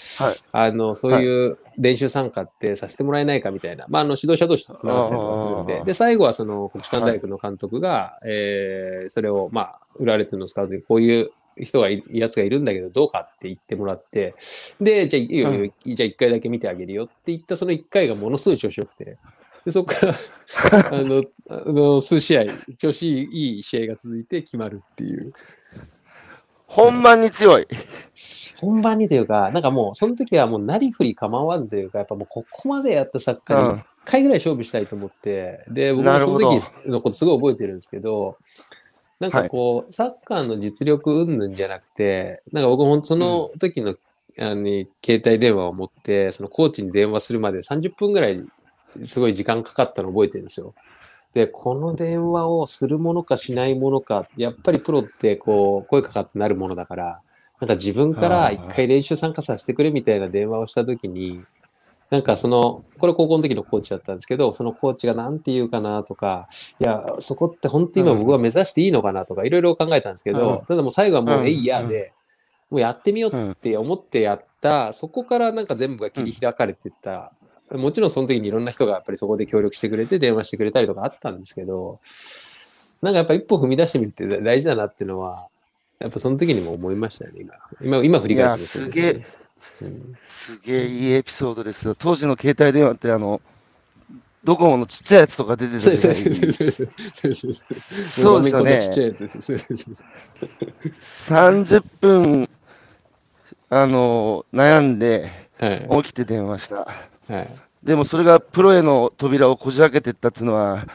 [0.53, 0.69] はい。
[0.69, 5.83] あのそういう練習参加ってさせてもらえないかみたいな、まあ、あの指導者同士つながってたりとかするんで。
[5.87, 14.35] で最後はその国士舘大学の監督が、えーそれを、まあ、浦和レッズのスカウトにこういう人がいやつがいるんだけどどうかって言ってもらって
[14.81, 19.17] でじゃあいいよいいよ、じゃあ1回だけ見てあげるよって言ったその1回がものすごい調子よくて。
[19.65, 20.15] でそこから
[20.97, 22.45] あのあの数試合
[22.79, 25.33] 調子いい試合が続いて決まるっていう。
[26.67, 27.67] 本番に強い。
[28.61, 38.37] 本番にというか、なんかもう、その時はもうなりふり構わずというか、やっぱもうここまでやったサッカーに1回ぐらい勝負したいと思って、で、僕もその時のことすごい覚えてるんですけど、
[39.19, 43.97] なんかこう、サッカーの実力云々じゃなくて、なんか僕もその時の、
[44.39, 48.45] あの携帯電話を持って、そのコーチに電話するまで30分ぐらい
[49.03, 50.75] すごい時間かかったのを覚えてるんですよ。
[51.33, 57.21] で、この電話をするものかしないものか、やっぱりプロってこう、声かかってなるものだから、
[57.61, 61.43] なんか自分から一回練習参加させてくれみたいな電話をしたときに、
[62.11, 70.67] なんかその、これ高校の時のコーチだったんですけど、そのコーチが何て言うかなとか、いや、そこって本当に今僕は目指していいのかなとか、いろいろ考えたんですけど、うん。
[70.67, 71.47] ただもう最後はもう、うん。
[71.47, 72.13] えいやで、
[72.71, 77.33] もうやってみようって思ってやった、そこからなんか全部が切り開かれていった。
[77.73, 81.99] もちろんその時にいろんな人がやっぱりそこで協力してくれて電話してくれたりとかあったんですけど、
[83.03, 85.49] なんかやっぱ一歩踏み出してみるって大事だなっていうのは、
[85.99, 87.55] やっぱその時にも思いましたよね、今。
[87.81, 89.03] 今、今振り返ってもそうですし。
[89.03, 89.27] いや
[90.29, 91.95] すげえいいエピソードですよ。
[91.95, 93.41] 当時の携帯電話って、あの、
[94.45, 96.93] ドコモのちっちゃいやつとか出てたそう時です、よね
[98.23, 99.41] 画面こんなちっちゃいやつです。
[99.41, 100.07] そうですそうです
[101.29, 102.49] 30分、
[103.69, 105.89] あの、悩んで、はい。
[106.05, 106.77] 起きて電話した。
[107.29, 107.49] はい。
[107.83, 110.87] でもそれがプロへの扉をこじ開けていったっていうのは、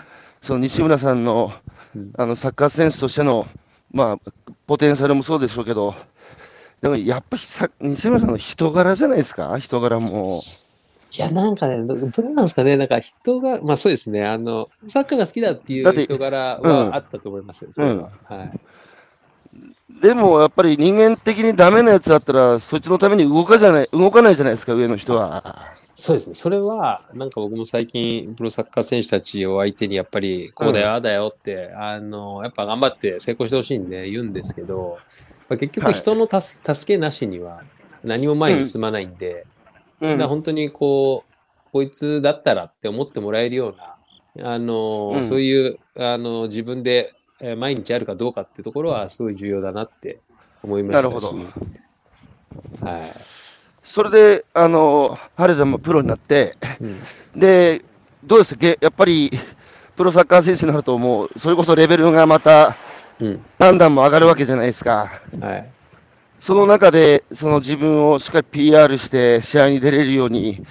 [0.41, 1.51] その西村さんの
[1.95, 3.47] うんあのサッカー選手としての、
[3.91, 4.31] まあ、
[4.67, 5.95] ポテンシャルもそうでしょうけど、
[6.81, 10.41] でもやっぱりさ西村さんの人柄じゃないですか、人柄も。
[11.13, 18.09] いや、なんかね、どどうなんですかね、なんか人が、まあそうですね、あの、サッカーが好きだっていう人柄うんはあったと思いますよ、それは。
[18.23, 18.59] はい。
[20.01, 25.73] でもやっぱり人間的にダメなやつだったら、そいつのために動かじゃない動かないじゃないですか、上の人は。
[25.95, 26.35] そうですね。
[26.35, 34.97] それは、なんか僕も最近、プロサッカー選手たちを相手に、やっぱり、こうだよ、うんああだよって、あの、やっぱ頑張って成功してほしいんで言うんですけど、
[35.49, 37.61] まあ結局はい人のたす助けなしには
[38.03, 39.45] 何も前に進まないんで、
[39.99, 43.75] うんだ本当にこう、こいつだったらって思ってもらえるよ
[44.35, 50.19] うな、あの、うんそういう、あの、自分でえー毎日あるかどうかってところはすごい重要だなって
[50.63, 51.13] 思いましたし。
[51.13, 51.33] なるほ
[52.85, 53.13] どはい。
[53.83, 57.01] それで、あの、ハレさんもプロになって、うん
[57.35, 57.83] で、
[58.23, 59.31] どうですか、やっぱり、
[59.95, 62.75] プロサッカー選手になると、もう、それこそレベルがまた、
[63.19, 63.45] うん。
[63.59, 65.21] 何段も上がるわけじゃないですか。
[65.39, 65.71] はい。
[66.39, 70.65] その中で、その自分をしっかり PR して、試合に出れるように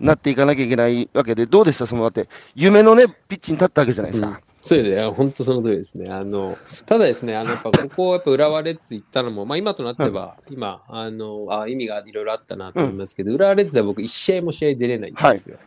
[0.00, 4.40] なっていかなきゃいけないわけで、どうでした、そのだって、夢のね、ピッチに立ったわけじゃないですか。
[4.66, 6.12] そうですね、本当その通りですね。
[6.12, 15.58] あの、ただですね、あの、やっぱここ、やっぱ浦和レッズ行ったのも、まあ今となっては、今、あの、あ意味がいろいろあったなと思いますけど、浦和レッズは僕一試合も試合出れないんですよ。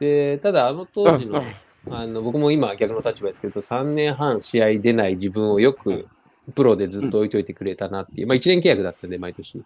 [0.00, 1.42] で、ただあの当時の、
[1.88, 6.06] あの、僕も今逆の立場ですけど、3年半試合出ない自分をよく、
[6.50, 9.62] プロでずっと置いといてくれたなっていう、まあ1年契約だったんで、毎年。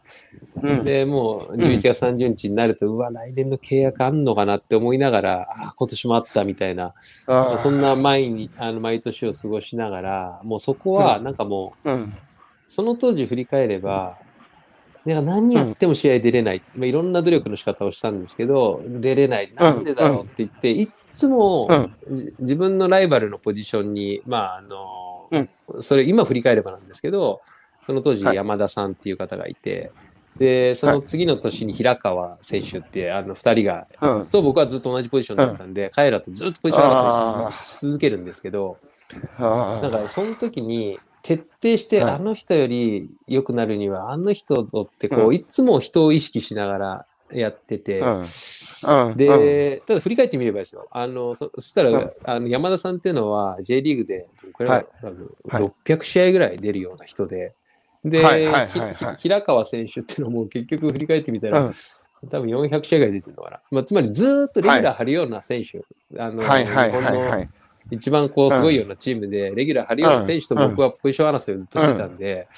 [0.63, 0.85] うん。
[0.85, 6.95] で、もう11月30日になると、うわ、来年の契約あんのかなって思いながら、ああ、今年もあったみたいな、
[7.57, 12.15] そんな毎日あの毎年を過ごしながら、もうそこはなんかもう、うん。
[12.69, 14.19] その当時振り返れば、
[15.05, 21.69] なんか何やっても試合出れない、まあ、いろんな努力の仕方をしたんですけど、出れない、なんでだろうって言って、いっつも、
[22.41, 25.49] 自分のライバルのポジションに、まああのうん。
[25.81, 27.41] それ今振り返ればなんですけど、
[27.83, 28.37] その当時はい。
[28.37, 29.93] 山田さんっていう方がいて、
[30.37, 34.27] で、その次の年に平川選手って、あの二人がうん。
[34.27, 38.79] と僕はずっと同じポジションだったんで、彼らとずっとポジション争いしし続けるんですけど、
[39.39, 42.15] なんかその時に徹底してはい。
[42.15, 45.35] あの人より良くなるには、あの人とってこう、うん。
[45.35, 48.01] いつも人を意識しながらやってて、
[49.17, 50.87] で、ただ振り返ってみればですよ。
[50.91, 52.13] あの、そそしたら、うん。
[52.25, 54.87] あの山田さんっていうのは J リーグで、これははい。
[55.03, 55.73] 多分はい。
[55.87, 57.55] 600試合ぐらい出るような人で、
[58.05, 58.23] で、
[59.19, 61.75] 平川選手っていうのも結局振り返ってみたら、うん。
[62.31, 63.61] 多分400試合ぐらい出てるのかな。
[63.71, 65.83] まあ、つまりずーっとレギュラー張るような選手、
[66.19, 67.47] あの、日本の。
[67.91, 72.49] 一番こうすごいようなチームで、レギュラー張るような選手と僕はポジション争いをずっとしてたんで、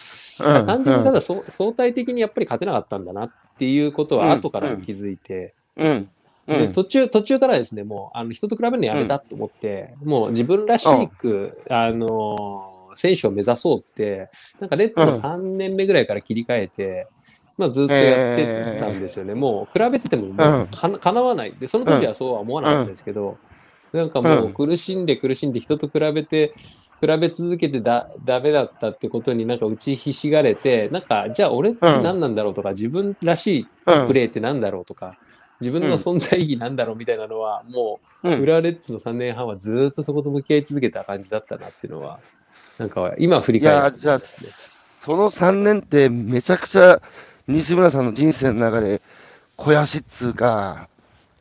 [0.41, 6.11] まあ単純にただそ相対的にやっぱり勝てなかったんだなっていうことは後から気づいて、うん。
[6.49, 6.59] うん。
[6.59, 10.87] で途中、途中からですね、もうあの人と比べるのやめたと思って、もう自分らし
[11.19, 17.07] く、あのー選手を目指そうって、なんかレッツの3年目ぐらいから切り替えて、
[17.59, 19.35] まあずっとやってたんですよね。
[19.35, 21.55] もう比べててももうかなかなわない。
[21.59, 23.39] で、その時はそうは思わなかったですけど、
[23.93, 26.55] なんかもう苦しんで苦しんで人と比べて、
[27.01, 35.19] 比べ続けてだダメだったってことになんか打ちひしがれて、なんかじゃあ俺って何なんだろうとか、自分らしいうんプレーって何だろうとか、
[35.61, 42.19] 自分の存在意義なんだろうみたいなのは、もう、うん浦和レッズの3年半はずーっとそこと向き合い続けた感じだったなっていうのは、
[42.79, 44.19] なんか今振りいや返るとじゃあ。
[44.19, 47.01] その3年ってめちゃくちゃ
[47.47, 49.01] 西村さんの人生の中で
[49.57, 50.89] 肥やしっつうか、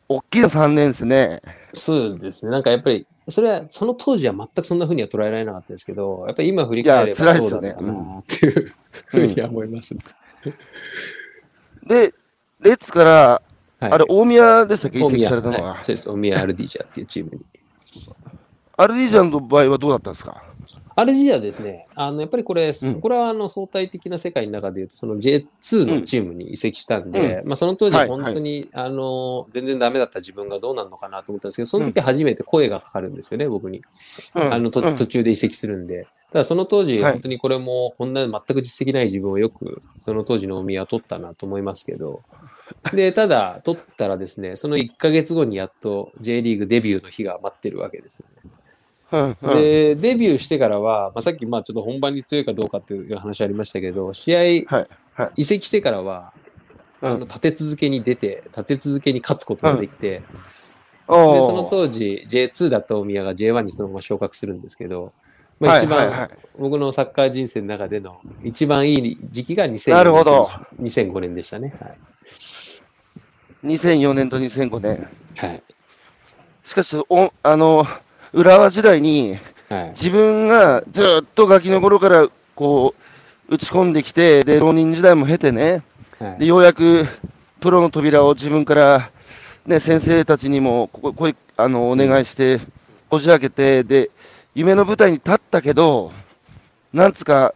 [0.08, 1.42] 大きな3年ですね。
[1.74, 2.52] そうですね。
[2.52, 8.74] なんかやっぱり、それは、その当時は全くそんな風には捉えられなかったですけど、やっぱり今振り返ればそうだったなっていう
[9.08, 10.02] ふうには思いますね。
[11.88, 12.14] で、
[12.62, 13.42] レッツから、
[13.80, 15.70] はいあれ、大宮でしたっけ、移籍されたのは。
[15.72, 16.10] はいそうです。
[16.10, 17.42] 大宮アルディジャっていうチームに。
[18.78, 20.44] アルディージャンの場合はどうだったんですか？
[20.98, 23.02] アルジアですね、あのやっぱりこれ、うん。
[23.02, 33.82] これはあの相対的な世界の中でいうと、その J2 のチームに移籍したんで、まあ、その当時、はい本当に、あの全然ダメだった自分がどうなるのかなと思ったんですけど、その時初めて声がかかるんですよね、僕に。
[34.34, 36.08] あの途中で移籍するんで。
[36.32, 37.12] ただその当時、はい。
[37.14, 42.24] 本当にこれも、こんな全く実績ない自分をよく、その当時の大宮は取ったなと思いますけど、
[42.94, 48.52] で、ただ、取ったらですね、その1ヶ月後にやっと J リーグデビューの日が待ってるわけですよね。
[49.12, 54.90] うんうんで、デビューしてからは、まあ、さっきまあちょっと本番に強いかどうかっていう話ありましたけど、試合、はいはい
[55.38, 56.34] 移籍してからは、
[57.02, 60.24] うんあの立て続けに出て、立て続けに勝つことができて、
[61.08, 65.14] おーでその当時 J2 だった大宮が J1 にそのまま昇格するんですけど、
[65.60, 70.46] まあ、一番、はいはいはい僕のサッカー人生の中での一番いい時期が2004なるほど
[70.80, 71.74] 年2005年でしたね。
[71.82, 71.98] はい。
[73.66, 75.10] 2004年と2005年。
[75.38, 75.64] はい。
[76.64, 77.86] しかし、おあの、
[78.36, 79.38] 浦和時代に、
[79.70, 79.90] はい。
[79.92, 82.94] 自分がずっとガキの頃からこ
[83.50, 85.84] う打ち込んできて、で浪人時代も経てね、
[86.20, 86.40] はい。
[86.40, 87.08] でようやく
[87.62, 89.12] プロの扉を自分から、
[89.66, 92.60] ね、先生たちにもこここいあのお願いして、
[93.10, 94.12] こじ開けてで、
[94.54, 96.12] 夢の舞台に立ったけど、
[96.92, 97.54] なんつうか、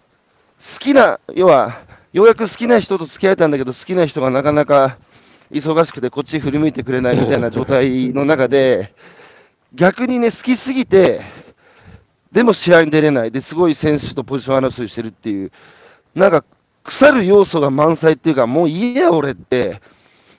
[0.74, 1.82] 好きな、要は、
[2.14, 4.98] ようやく好きな人と付き合えたんだけど、好きな人がなかなか
[5.52, 8.94] 忙しくてこっち振り向いてくれないみたいな状態の中で、
[9.74, 11.22] 逆にね、好きすぎて、
[12.32, 15.52] でも試合に出れない、ですごい選手とポジション争いしてるっていう、
[16.16, 16.44] なんか
[16.84, 19.82] 腐る要素が満載っていうか、もういいや、俺って、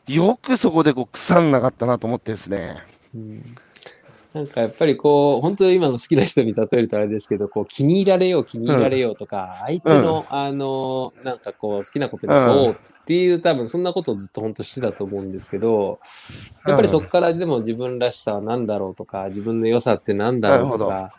[0.06, 2.78] よくそこでこう腐んなかったなと思ってですね。
[3.14, 3.56] うん。
[4.32, 12.76] なんかやっぱりこう、本当に今の好きな人に例えるとあれですけど、こう気に入られよう、気に入られようとか、相手の、あの、なんかこう、好きなことにそう
[13.10, 15.98] っていう、多分そんなことをずっと本当してたと思うんですけど、
[16.64, 21.14] やっぱりそこからでも自分らしさは何だろうとか、自分の良さって何だろうとなか、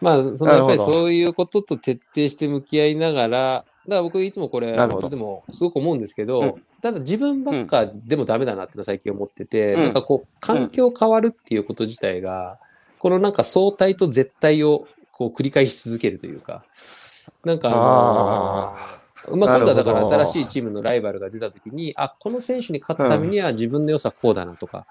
[0.00, 5.00] まあ、そのやっぱりそういうことと徹底して向き合いながら、だから僕いつもこれ、なるほど。
[5.00, 6.54] 本当でもすごく思うんですけど、うん。
[6.80, 9.80] ただ自分ばっかでもダメだなっていうのは最近思ってて、うん。
[9.80, 12.60] なんかこう、環境変わるっていうこと自体が、
[13.00, 16.62] このなんか相対と絶対をこう繰り返し続けるというか、
[17.44, 17.78] なんかあの
[18.76, 24.86] あまあ、今度はだから新しいチームのライバルが出たときに、あ、この選手に勝つためには自分の良さこうだなとか、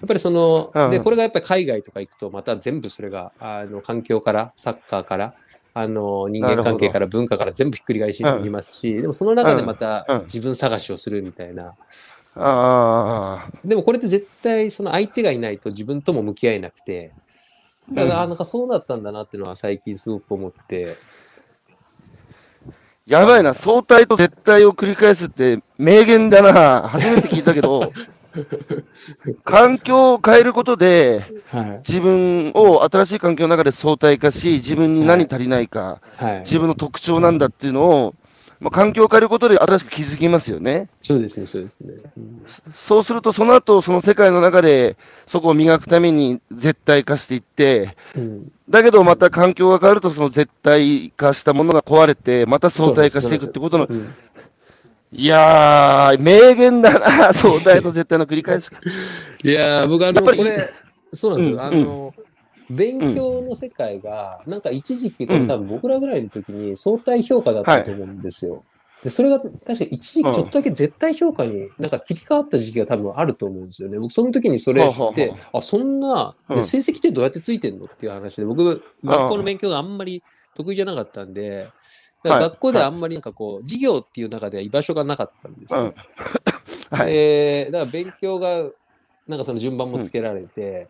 [0.00, 0.90] やっぱりその、うん。
[0.90, 5.34] で、これがやっぱり海外とか行くと、また全部それが、あの、環境から、サッカーから、
[5.74, 11.74] あの、人間関係から文化から全部ひっくり返しになりますし、でもその中でまた自分探しをするみたいな。
[12.34, 17.12] あ、でもこれって絶対その相手がいないと自分とも向き合えなくて、
[17.92, 20.96] だから、あなんかそうだったんだなっていうのは最近すごく思って、
[23.08, 27.90] やばいな、相対と絶対を繰り返すって名言だな、初めて聞いたけど、
[29.44, 31.80] 環境を変えることで、はい。
[31.88, 36.38] 自分を新しい環境の中で相対化し、自分に何足りないか、はい。
[36.40, 38.14] 自分の特徴なんだっていうのを、
[38.60, 40.88] まあ、環境を変えることで新しく気づきますよね。
[41.02, 41.94] そうですね、そうですね。
[42.16, 42.44] うん
[42.74, 54.14] そうすると、その後、その世界の中で、そこを磨くために絶対化していって、うんだけどまた環境が変わると、その絶対化したものが壊れて、また相対化していくってことの、うん
[55.10, 58.68] いやー、名言だな、相対と絶対の繰り返し。
[59.42, 60.70] いやー、僕あの、やっぱりこれ、
[61.14, 61.56] そうなんですよ。
[61.56, 62.14] うんあの、
[62.70, 68.64] 勉強の世界が、なんか一時期、これ多分僕らぐらいの時に相対評価だったと思うんですよ。
[69.02, 73.98] で、それが確か一時期ちょっとだけ絶対評価になんか切り替わった時期が多分あると思うんですよね。
[73.98, 81.70] 僕その時にそれ知ってあ、そんな、成績ってどうやってついてんのっていう話で、僕、学校の勉強があんまり得意じゃなかったんで、
[82.24, 85.80] 学校ではあんまりなんかこう、授業っていう中では居場所がなかったんですよ。
[85.80, 85.94] うん。
[86.90, 87.12] はい。
[87.12, 88.68] で、だから勉強が、
[89.28, 90.88] なんかその順番もつけられて、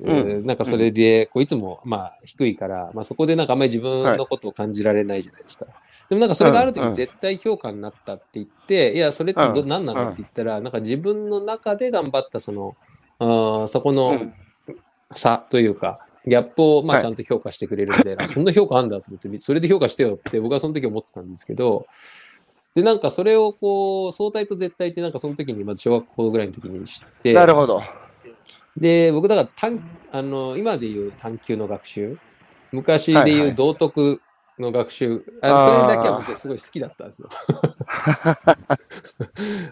[0.00, 0.16] うん。
[0.16, 5.66] えーなんかそれで、こういつもまあ低いから、まあそこでなんかあんまり自分のことを感じられないじゃないですか。
[6.08, 6.94] でもなんかそれがある時うんうん。
[6.94, 9.68] 絶対評価になったって言って、いや、それってどうん。
[9.68, 12.76] 何なのって言ったら、なんか自分の中で頑張ったその、
[13.18, 14.32] あーそこうのん。
[15.14, 17.00] 差というか、ギャップをまはい。
[17.00, 21.86] あちゃんと評価してくれるんで、あそんな評価あんだと思って、それで評価してよって僕はその時思ってたんですけど、
[22.74, 27.82] で、なんかそれをこう、相対と絶対ってなんかその時に、まず小学校ぐらいの時に知って、なるほど。
[28.76, 29.80] で、僕だから探、
[30.12, 32.16] あの、今で言う探究の学習、
[32.72, 34.22] 昔ではいはい言う道徳
[34.58, 37.28] の学習、あのあーそれだけは僕すごい好きだったんですよ。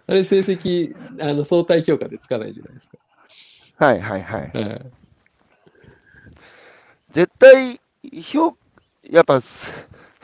[0.07, 2.99] あれ成績、あの、相対評価でつかないじゃないですか。
[3.77, 4.51] はいはいはい。
[4.53, 4.93] はい
[7.13, 7.81] 絶対
[8.33, 8.55] 評、
[9.03, 9.41] やっぱ、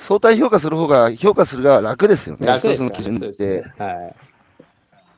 [0.06, 2.46] 相対評価する方が、評価するが楽ですよね。
[2.46, 3.74] 楽ですの基準でね。。
[3.78, 4.14] はい。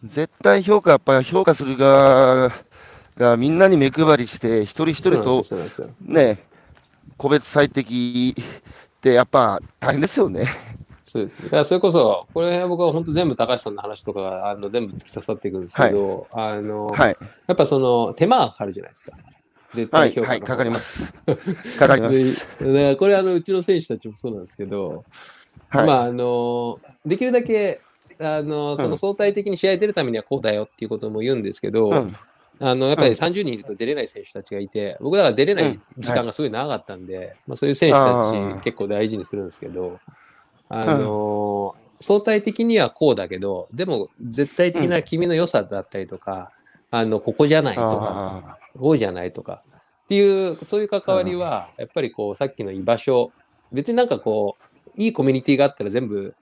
[0.04, 2.52] 絶対評価、やっぱり評価する側
[3.16, 5.42] がみんなに目配りして、一人一人と。
[6.00, 6.46] ね、
[7.16, 10.46] 個別最適ってやっぱ大変ですよね。
[11.02, 11.46] そうですね。
[11.46, 17.16] だからそれこそ、これ僕は本当全部高橋さんの話とかがあの全部突き刺さってくるんですけど、あの、はい。
[17.48, 19.16] やっぱその手間がかかるじゃないですか。
[19.74, 21.78] 絶はい、対評価のはい、かかりまます。
[21.78, 22.64] かかります。
[22.64, 25.04] でだからこれあのうちの選手たちもそうなんですけど、
[25.68, 25.86] はい。
[25.86, 27.80] まああのできるだけ
[28.18, 32.12] あのその相対的に試合出るためにはこうだよっていうことも言うんですけど、うん。
[32.58, 33.14] あのやっぱりうん。
[33.14, 39.98] 30人いると出れない選手たちがいて、僕だから出れない時間がすごい長かったんで、まあ、そういう選手たち結構大事にするんですけど、
[40.68, 46.50] あの相対的にはこうだけど、でも絶対的な君の良さだったりとか、
[46.98, 49.62] あのここじゃないとか、あこうじゃないとか
[50.04, 53.32] っていう、そういう関わりは、やっぱりこうさっきの居場所、
[53.72, 56.34] 別になんかこう、いいコミュニティがあったら全部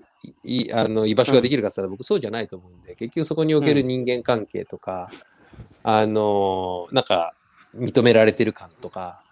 [0.45, 5.11] いいあの居場所ができるかって言ったら僕そうじゃないと思うんで、結局そこにおける人間関係とか、
[5.83, 7.35] あの、なんか
[7.77, 9.23] 認められてる感とか、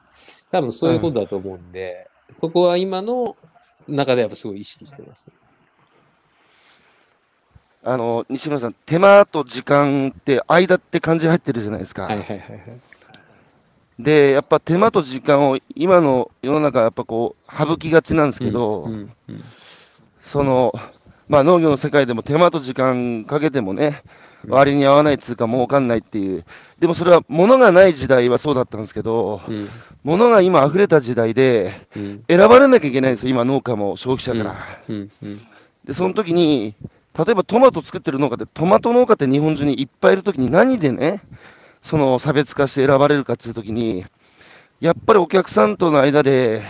[0.50, 2.08] 多分そういうことだと思うんで、
[2.40, 3.36] ここは今の
[3.88, 5.30] 中でやっぱすごい意識してます。
[7.84, 12.04] あの、西村さん、手間と時間って間って漢字入ってるじゃないですか。
[12.04, 12.60] はいはいはいはい。
[13.98, 18.92] で、やっぱ手間と時間を今の世の中やっぱこう省きがちなんですけど、うん
[19.28, 19.44] うん
[20.24, 20.72] その、
[21.28, 24.02] まあ農業の世界でも手間と時間かけてもね、
[24.48, 26.44] 割に合わないっつうか儲かんないっていう。
[26.78, 29.68] でもそれは物がない時代はそうだったんですけど、うん。
[30.04, 31.86] 物が今溢れた時代で、
[32.28, 34.56] 選ばれなきゃいけないんですよ、今農家も消費者から。
[34.88, 35.10] うん。
[35.22, 35.40] うん。
[35.84, 36.74] で、その時に、
[37.16, 41.22] 例えばトマト作ってる農家って、トマト農家って日本中にいっぱいいる時に何でね、
[41.82, 44.06] その差別化して選ばれるかっていう時に、
[44.80, 46.62] やっぱりお客さんとの間で、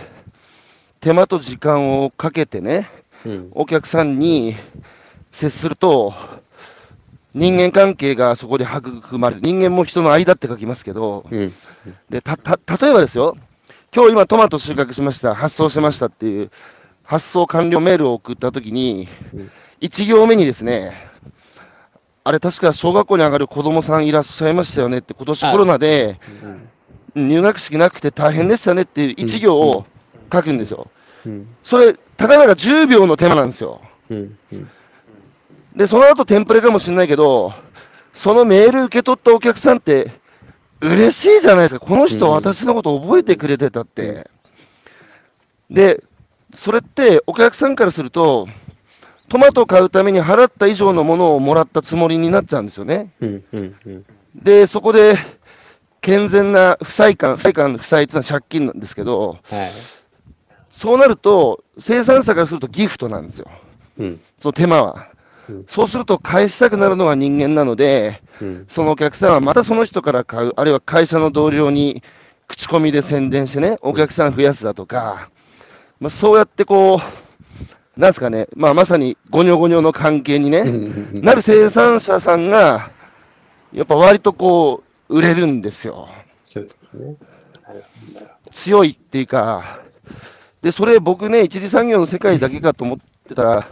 [0.99, 2.89] 手間と時間をかけてね、
[3.25, 3.51] うん。
[3.53, 4.55] お客さんに
[5.31, 6.13] 接すると、
[7.33, 9.41] 人間関係がそこで育まれる。
[9.41, 11.53] 人間も人の間って書きますけど、うん。
[12.09, 13.37] で、た、た、例えばですよ、
[13.95, 16.51] 今日今トマト収穫しました、発送しましたっていう、
[17.03, 19.51] 発送完了メールを送ったときにうん、
[19.83, 20.93] 1行目にですね、
[22.23, 27.27] あれ確か小学校に上がる子供さんいらっしゃいましたよねって、今年あコロナでうん。
[27.27, 29.85] 入学式なくて大変でしたねっていう1行を
[30.31, 30.87] 書くんですよ。
[31.25, 31.47] うん。
[31.65, 33.81] それ、たかだか10秒の手間なんですよ。
[35.75, 37.53] で、その後テンプレかもしれないけど、
[38.13, 40.13] そのメール受け取ったお客さんって、
[40.79, 41.85] 嬉しいじゃないですか。
[41.85, 44.29] この人、うん私のこと覚えてくれてたって。
[45.69, 46.01] で、
[46.55, 48.47] それってお客さんからすると、
[49.33, 53.11] トマトを買うために払った以上のものをもらったつもりになっちゃうんですよね。
[53.19, 53.43] うん。
[53.51, 53.75] うん。
[53.83, 54.05] うん。
[54.35, 55.17] で、そこで、
[56.01, 59.71] 健全な負債感、負債感、負債っていうのは借金なんですけど、はい。
[60.69, 63.47] そうなると、生産者からするとギフトなんですよ。
[63.97, 64.21] うん。
[64.39, 65.07] その手間は
[65.49, 65.65] うん。
[65.67, 68.65] そうすると返したくなるのが人間なので、うん。
[68.69, 72.03] そのお客さんはまたその人から買う、あるいは会社の同僚に
[72.47, 75.31] 口コミで宣伝してね、お客さん増やすだとか、
[75.99, 77.22] まあ、そうやってこう、
[77.97, 81.21] なんですかね、まあ、まさにゴニョゴニョの関係にね、うん。
[81.21, 82.91] なる生産者さんが、
[83.71, 86.07] やっぱ割とこう、売れるんですよ。
[86.43, 87.15] そうですね。
[88.53, 89.81] 強いっていうか、
[90.61, 93.63] で、それ僕ね、一次産業の世界だけかと思ってたら、うん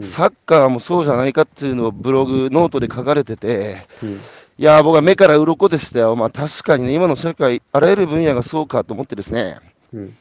[0.00, 4.12] サッカーもそうじゃないかっていうのをブログ、ノートで書かれてて、うん。
[4.12, 4.18] い
[4.58, 6.14] やー、僕は目から鱗でしたよ。
[6.14, 9.58] まあ確かにね、今の社会、あらゆる分野がそうかと思ってですね。
[9.92, 10.16] うん。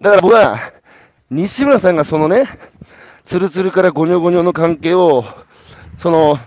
[0.00, 0.72] だから僕は、
[1.30, 2.46] 西村さんがそのね、
[3.24, 5.24] ツルツルからゴニョゴニョの関係を、
[5.98, 6.38] その、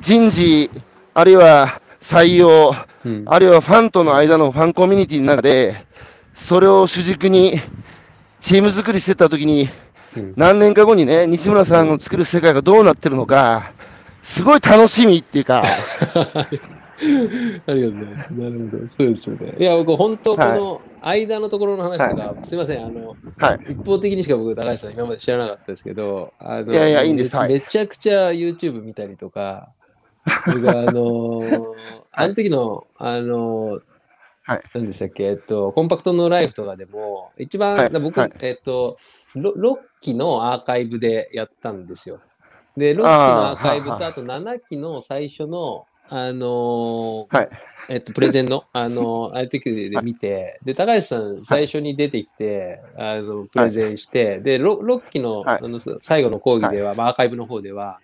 [0.00, 0.70] 人事、
[1.14, 2.74] あるいは採用、
[3.04, 3.22] うん。
[3.26, 5.86] あるいはファンとの間のファンコミュニティの中で、
[6.34, 7.60] それを主軸に、
[8.40, 9.68] チーム作りしてったときに、
[10.16, 13.72] うん何年か後にね、西村さんの作る世界がどうなってるのか、
[14.22, 15.62] すごい楽しみっていうか、
[17.66, 18.32] ありがとうございます。
[18.32, 18.86] なるほど。
[18.86, 19.54] そうですよね。
[19.58, 23.72] いや、僕、本当、この間のところの話とか、すいません、あの、はい。
[23.72, 29.72] 一方的にしか僕、高橋さん、今まで知らなかったですけど、あの、いやいやいいんですめはいめちゃくちゃ YouTube 見たりとか、
[30.46, 31.42] 僕、あの、
[32.12, 33.80] あの時の、あの、
[34.48, 38.96] はい何でしたっけ、えっと、コンパクトのライフとかでも、一番、はい僕、はいえっと
[39.34, 42.20] 6、6期のアーカイブでやったんですよ。
[42.76, 47.48] で、6期のアーカイブと、あと7期の最初の、あのはい。
[47.88, 55.58] えっと、プレゼンの、 あの、ああいう時で見て、で、高橋さん最初に出てきて、あの、プレゼンして、で、6, 6期の,、はい。
[55.62, 58.00] あの最後の講義では、まあ、アーカイブの方では、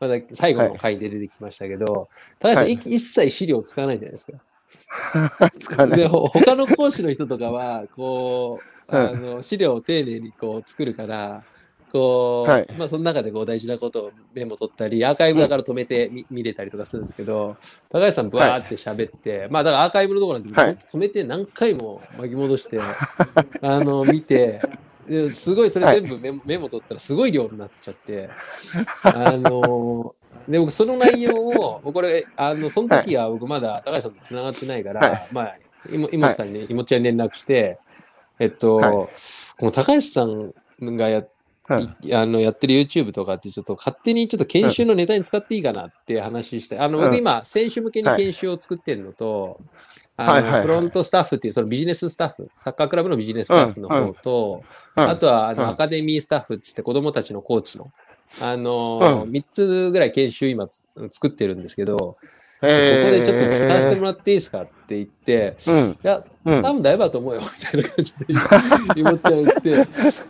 [0.00, 2.08] まだ最後の回で出てきましたけど、
[2.40, 5.50] 高橋さん、一切資料使わないじゃないですか。
[5.60, 5.98] 使わない。
[5.98, 11.44] で、ほ他の講師の人とかは、こう、はいあの資料を丁寧にこう作るから、
[11.92, 12.68] こう、はい。
[12.78, 17.56] まあその中でこう大事なことをメモ取ったり、アーカイブだから止めてみ、見れたりとかするんですけど、
[17.90, 22.80] 高橋さんブワーって喋って、まあだからアーカイブのところなんて、止めて何回も巻き戻して、
[23.60, 24.62] あの、見て、
[25.06, 28.30] ですごいそれ全部メモ,、メモ取ったらすごい量になっちゃって、
[29.02, 30.14] あの
[30.48, 35.28] で僕その内容を僕これあのその時は僕まだ高橋さんとつながってないから、はい。
[35.32, 35.56] まあ
[35.90, 37.80] 妹妹さんに、妹ちゃんに連絡して
[38.38, 38.92] えっと、はい。
[38.92, 39.08] こ
[39.60, 40.52] の高橋さん
[40.96, 41.24] がや,、は
[41.70, 42.08] い。
[42.08, 47.04] いあのやってる YouTube とかってちょっと勝手にちょっと研修のネタに使っていいかなって話して、あのうん。
[47.04, 48.22] 僕今選手向けにはい。
[48.22, 49.60] 研修を作ってるのと、
[50.16, 54.62] あのフロントスタッフっていうそのビジネススタッフサッカークラブのビジネススタッフの方と、
[54.96, 55.08] うん。
[55.08, 55.68] あとはあの、うん。
[55.70, 57.92] アカデミースタッフっつって子供たちのコーチの、
[58.40, 65.90] あのーう3つぐらい研修今つ作ってるんですけど、そこでちょっと使わせてもらっていいですかって言って、うん。
[65.90, 68.26] いや、うん多分大丈夫だと思うよ、みたいな感じで
[68.96, 69.62] 言っちゃっ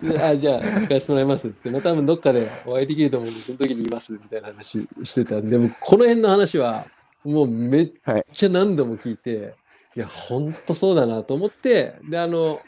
[0.03, 6.87] て、であ、じゃあ使わせてもらいますって、まあ多分どっかでお会いできると思うんで、その時に言いますみたいな話してたんで、僕この辺の話は
[7.25, 8.25] もうめっはい。
[8.33, 9.55] ちゃ何度も聞いて、
[9.95, 12.61] いや、ほんとそうだなと思って、で、あの、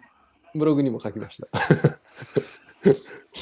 [0.54, 1.48] ブログにも書きました。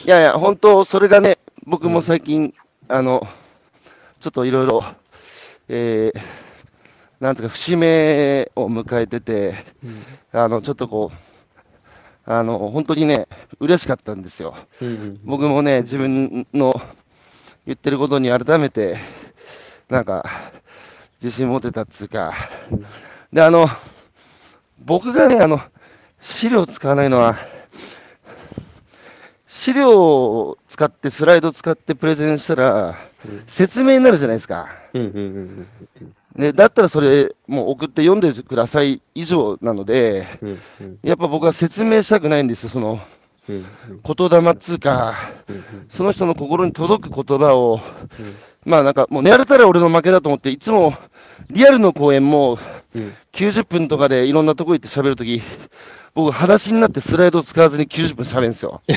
[0.05, 2.53] いやいや、本当、それがね、僕も最近、
[2.89, 3.25] あの、
[4.21, 4.85] ちょっといろいろ、
[5.69, 6.21] えー、
[7.21, 10.03] なんとか節目を迎えてて、うん
[10.33, 13.29] あの、ちょっとこう、あの、本当にね、
[13.61, 14.57] 嬉しかったんですよ。
[14.81, 16.75] うん僕もね、自分の
[17.65, 18.99] 言ってることに改めて、
[19.89, 20.25] なんか、
[21.23, 22.35] 自信持てたっつうか
[22.73, 22.87] うん。
[23.33, 23.69] で、あの、
[24.85, 25.61] 僕がね、あの、
[26.21, 27.37] 資料使わないのは、
[29.63, 33.45] 資料を使って、スライドを使ってプレゼンしたら、うん。
[33.47, 34.69] 説明になるじゃないですか。
[34.93, 35.21] うんうんう
[36.05, 40.27] んで、だったらそれ、もう送って読んでください以上なので、
[41.05, 42.99] やっぱ僕は説明したくないんですよ、その
[43.49, 43.65] うん
[44.03, 45.31] 言霊っつうか、
[45.91, 47.81] その人の心に届く言葉を、
[48.19, 48.35] うん。
[48.65, 50.95] まあなんかもう寝られたら俺の負けだと思って、いつも
[51.51, 52.59] リアルの公演も
[52.95, 53.15] うん。
[53.33, 55.41] 90分とかでいろんなとこ行って喋るとき、
[56.15, 58.83] 僕、裸足になってスライドを使わずに90分喋るんですよ。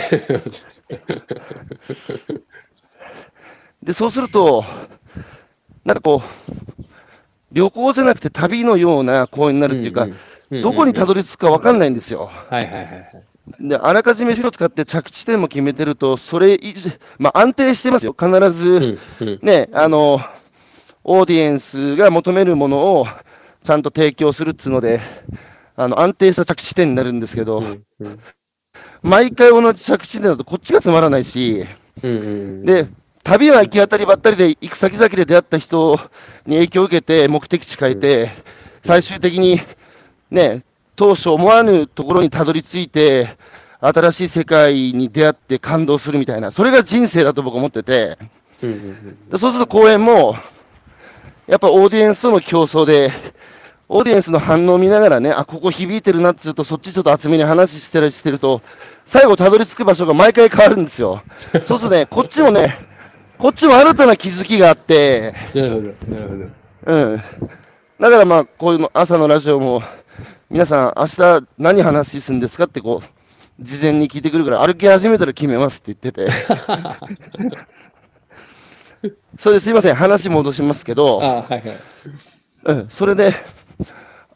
[3.82, 4.66] で、そうすると、
[5.86, 6.54] なんかこう、
[7.52, 10.08] 旅行じゃなくて旅のような公演になるっていうか、
[10.62, 12.30] どこにたどり着くか分かんないんですよ。
[12.50, 13.70] はいはいはいはい。
[13.70, 18.16] で、あらかじめ資料使って着地点も決めてると、それ以上、まあ安定してますよ。
[18.18, 20.20] 必うず、んうんね、あの、
[21.04, 23.08] オーディエンスが求めるものを
[23.64, 25.00] ちゃんと提供するっていうので、
[25.76, 28.20] あの、安定した着地点になるんですけど、うんうん。
[29.02, 31.66] 毎回同じ着地点だとこっちがつまらないし、
[32.04, 32.88] うんうんで、
[33.24, 36.00] 旅は行き当たりばったりで行く先々で出会った人
[36.46, 38.32] に影響を受けて目的地変えて、
[38.84, 39.60] 最終的に
[40.32, 40.64] ね、
[40.96, 43.38] 当初思わぬところにたどり着いて、
[43.82, 48.18] 新しい世界に出会って感動するみたいな、それが人生だと僕は思ってて、
[48.64, 50.36] うんうんでそうすると公演も、
[51.48, 53.12] やっぱオーディエンスとの競争で、
[53.88, 58.62] オーディエンスの反応を見ながらね、あ、ここ響いてるなっつうと、そっちちょっと厚めに話してるしてると、
[59.06, 61.22] 最後たどり着く場所が毎回変わるんですよ。
[61.38, 62.88] そうするとね、こっちもね、
[63.38, 66.94] こっちも新たな気づきがあって、なるほど、なるほど。
[66.94, 67.22] うん。
[68.00, 69.84] だからまあ、こういうの朝のラジオも、
[70.50, 73.08] 皆さん、明日何話するんですかってこう、
[73.64, 76.32] 事前に聞いてくるから、歩き始めたら決めますって言ってて。
[79.40, 81.62] それですいません、話戻しますけど、あはいはい。
[82.66, 83.36] うん、それで、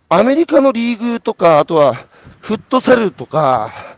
[0.10, 2.08] アメリカのリーグとか、あとは
[2.42, 3.96] フットサルとか、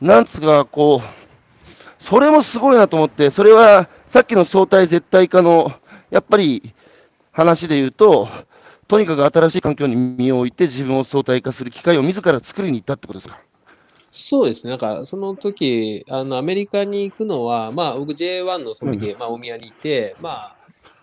[0.00, 5.72] なんつうか、こう、それもすごいなと思って、それはさっきの相対絶対化の、
[6.10, 6.74] やっぱり
[7.30, 8.28] 話で言うと、
[8.88, 13.38] とにかく新しい環境に身を置いて自分を相対化する機会を自ら作りに行ったってことですか？
[14.10, 14.70] そうですね。
[14.70, 20.56] なんか、その時、あの、アメリカに行くのは、まあ、僕 J1 のその時、まあ、大宮にいて、まあ、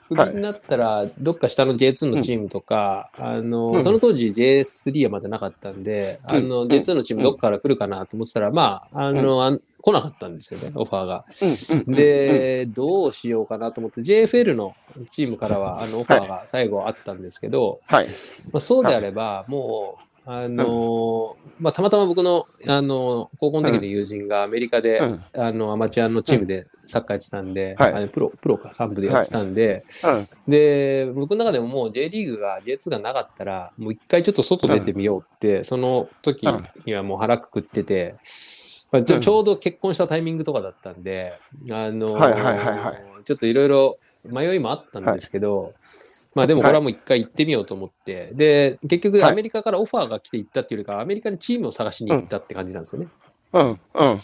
[0.07, 3.83] クビになったら、どっか下の J2 のチームとか、あの、うん。
[3.83, 6.67] その当時 J3 はまだなかったんで、あの、うん。
[6.69, 11.25] J2 のチームどっから来るかなと思ってたら、まあ、あの、あん来なかったんですよね、オファーが。
[11.87, 14.75] で、どうしようかなと思って、JFL の
[15.11, 18.05] チームからは、あの、オファーが最後あったんですけど、はい。
[18.51, 25.23] まあ、そうであれば、もう、あのーまあ、たまたま僕の、あの高校の時の友人がアメリカで、うん。
[25.33, 27.93] あのアマチュアのチームでサッカーやってたんで、はい。
[27.93, 29.85] あのプロプロか3部でやってたんで、
[30.45, 36.45] で僕の中でももう J リーグが J2 がなかったらもう一回ちょっと外出てみようって、その時
[36.85, 38.15] にはもう腹くくってて、
[38.91, 39.21] まあ、ちょうん。
[39.21, 41.39] ちょうど結婚したタイミングとかだったんで、
[41.71, 45.73] あのーはいはいはいはいちょっといろいろ迷いもあったんですけど、
[46.33, 49.31] まあでもこれはもう一回行ってみようと思って、で、結局はい。
[49.31, 53.09] アメリカからオファーが来て行ったっていうよりかは、アメリカにチームを探しに行ったって感じなんですよね。
[53.51, 54.19] うん、うん、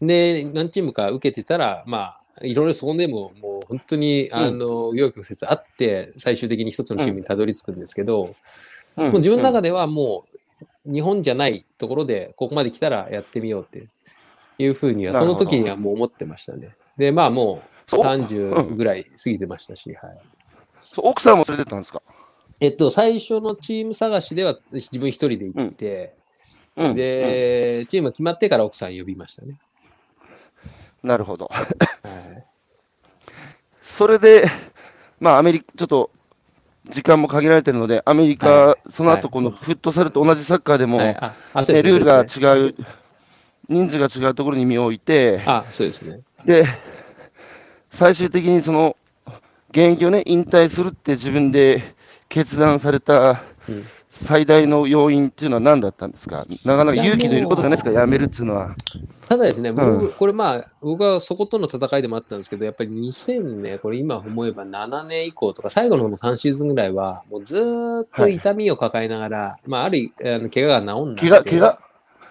[0.00, 0.06] うん。
[0.06, 8.34] で、何チームか受けてたら、まあ、いろいろそこでももう本当に、あの、紆余曲折あって、最終的に一つのチームにたどり着くんですけど、
[8.96, 9.04] うん。
[9.04, 10.24] もう自分の中ではも
[10.86, 13.86] う、日本じゃないところで、ここまで来たらやってみようって
[14.58, 16.74] いうふうには、その時にはもう思ってましたね。
[16.98, 17.62] で、まあも
[17.96, 20.18] 30ぐらい過ぎてましたし、はい。
[20.98, 22.02] 奥さんも連れてったんですか？
[22.60, 26.14] えっと、最初のチーム探しでは自分一人で行って、
[26.76, 26.86] うん。
[26.86, 29.58] うんで、チームが決まってから奥さん呼びましたね。
[31.02, 31.50] なるほど。
[31.52, 32.44] はい、
[33.82, 34.48] それで、
[35.20, 36.10] まあ、アメリカ、ちょっと、
[36.88, 42.74] 時間も限られてるので、アメリカ、はその後このフットサルと同じサッカーでも、はい、ルールが違う、
[43.68, 46.20] 人数が違うところに身を置いて、あ、そうですね。
[46.46, 46.64] で、
[47.92, 48.96] 最終的にその、
[49.70, 51.94] 現役をね、引退するって自分で
[52.28, 53.84] 決断されたうん。
[54.14, 56.44] 最大の要因っていうのは何だったんですか？
[56.66, 58.68] なかなか勇気のいることじゃないですか、辞めるっていうのは。
[59.26, 60.12] ただですね、僕、うん。
[60.12, 71.30] これまあ、僕はそことの戦いでもあったんですけど、やっぱり2000ね、これ今思えば7年以降とか、最後の3シーズンぐらいは、もうずーっと痛みを抱えながら、まあ、ある、あの怪我が治んない。
[71.30, 71.78] 怪我、怪我？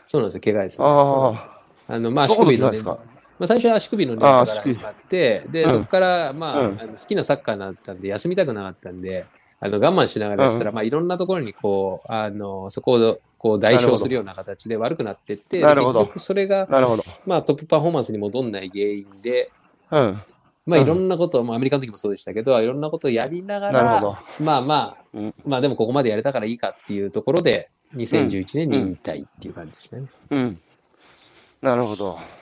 [0.06, 0.86] そうなんですよ、怪我です、ね。
[0.88, 3.00] ああの、まあ、足首のね、怪我ですか？
[3.42, 9.26] まあ、最初は足首の捻挫から始まって、で、うんそこから、まあ、うんあの好きなサッカーだったんで、休みたくなかったんで、
[9.60, 17.02] あの我慢しながらやってたら、まあ、いろんなところにこう、あの、そこをこう代償するような形で悪くなってって、なるほど結局それが、なるほど。
[17.26, 19.52] まあ、トップパフォーマンスに戻んない原因で、
[19.90, 20.22] うん。
[20.68, 24.18] まあうんいろんなこと、まあアメリカの時もそうでしたけど、いろんなことをやりながら、なるほど。
[24.40, 30.08] まあまあ、うんまあでもここまでやれたからいいかっていうところで、2011年に引退っていう感じですね。
[30.30, 30.60] うん。
[31.62, 32.41] なるほどうん。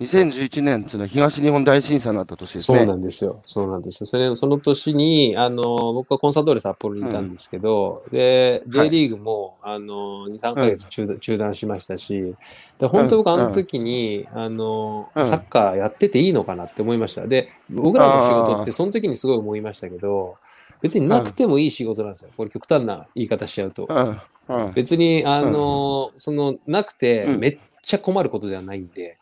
[0.00, 2.78] 2011年っていうのは東日本大震災のあった年ですね。
[2.78, 3.40] そうなんですよ。
[3.44, 4.06] そうなんですよ。
[4.06, 12.34] それその年に、あの、僕はコンサドーレ札幌にいたんですけど、で、J リーグも、あの、2、3ヶ月中断中断しましたし、
[12.78, 17.28] で本当僕あの時に、あの、うんサッカーやってていいのかなって思いました。
[17.28, 20.36] で、僕らの仕事ってその時にすごい思いましたけど、
[20.82, 22.32] 別になくてもいい仕事なんですよ。
[22.36, 23.86] これ極端な言い方しちゃうと。
[23.88, 24.20] うん。
[24.48, 24.72] うん。
[24.74, 29.18] 別に、あの、その、なくてうんめっちゃ困ることではないんで、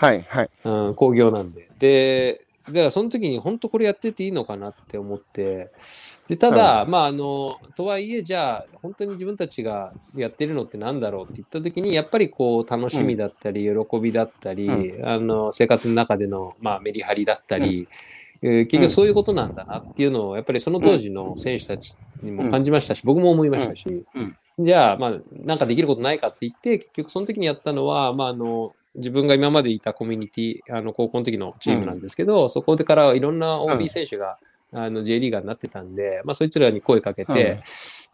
[0.00, 0.50] はい、はい。
[0.64, 1.68] うん、工業なんで。
[1.78, 5.70] で、だからその時に本当これやってていいのかなって思って、
[6.26, 17.86] で、ただ、まあ、あの、とはいえ、じゃあ、本当に自分たちがやってるのってなんだろうって言った時に、やっぱりこう、楽しみだったり、喜びだったり、うあの、生活の中での、まあ、メリハリだったり、
[18.42, 23.84] えー結局そういうことなんだなっていうのを、やっぱりその当時の選手たちにも感じましたし、僕も思いましたし、
[24.14, 24.36] うん。
[24.64, 33.72] じゃあ、まあ、なんかできることないかって言って、結局その時にやったのは、まあ、あの、自分が今までいたコミュニティ、あの、高校の時のチームなんですけど、そこでからいろんなうん。
[33.72, 34.38] OB 選手が、
[34.72, 37.60] あの、J リーガーになってたんで、まあ、そいつらに声かけて、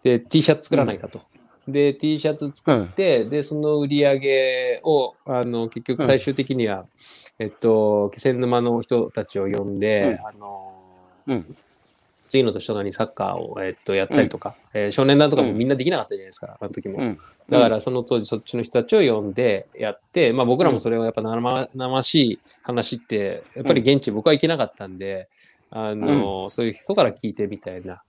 [0.02, 1.20] で、T シャツ作らないかと。
[1.66, 6.86] で、T シャツ作って、で、その売り上げを、あの、結局最終的には、
[7.38, 10.72] えっと、気仙沼の人たちを呼んで、あの、
[11.26, 11.56] うん。
[12.28, 16.98] 次の年とかにサッカーを、えっと、やったりとか、えー少年団とかもみんなできなかったじゃないですか、あの時も。
[16.98, 17.18] うん。
[17.48, 25.28] だからその当時そっちの人たちを呼んでやって、まあ僕らもそれをやっぱ生々しい話って、やっぱり現地僕は行けなかったんで、
[25.70, 28.02] あの、そういう人から聞いてみたいな。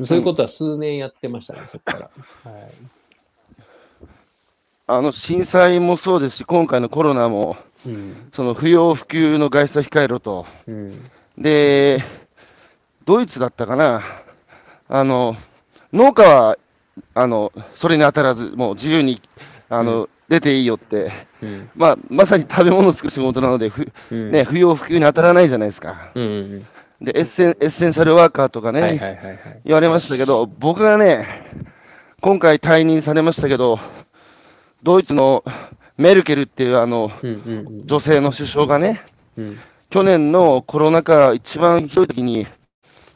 [0.00, 1.92] そういうことは数年やってましたね、そこか
[2.44, 2.50] ら。
[2.50, 2.70] はい。
[4.86, 8.28] あの、震災もそうですし、今回のコロナも、うん。
[8.32, 10.46] その不要不急の外出は控えろと。
[10.66, 11.10] うん。
[11.38, 12.02] で、
[13.04, 14.02] ドイツだったかな。
[14.88, 15.36] あの、
[15.92, 16.58] 農家は、
[17.14, 19.20] あの、それに当たらず、もう自由に、
[19.68, 21.12] あの、出ていいよって。
[21.42, 21.70] うん。
[21.74, 24.30] まあ、まさに食べ物を作る仕事なので、ふうん。
[24.30, 26.12] ね、不要不急に当たらないじゃないですか。
[26.14, 26.66] うんうん。
[27.00, 29.38] で、エッセン、エッセンシャルワーカーとかね、はいはいはいはい。
[29.64, 31.26] 言われましたけど、僕がね、
[32.20, 33.80] 今回退任されましたけど、
[34.82, 35.44] ドイツの
[35.96, 37.86] メルケルっていうあの、うんうんうん。
[37.86, 39.00] 女性の首相がね、
[39.36, 39.58] うん。
[39.88, 42.46] 去年のコロナ禍一番ひどい時に、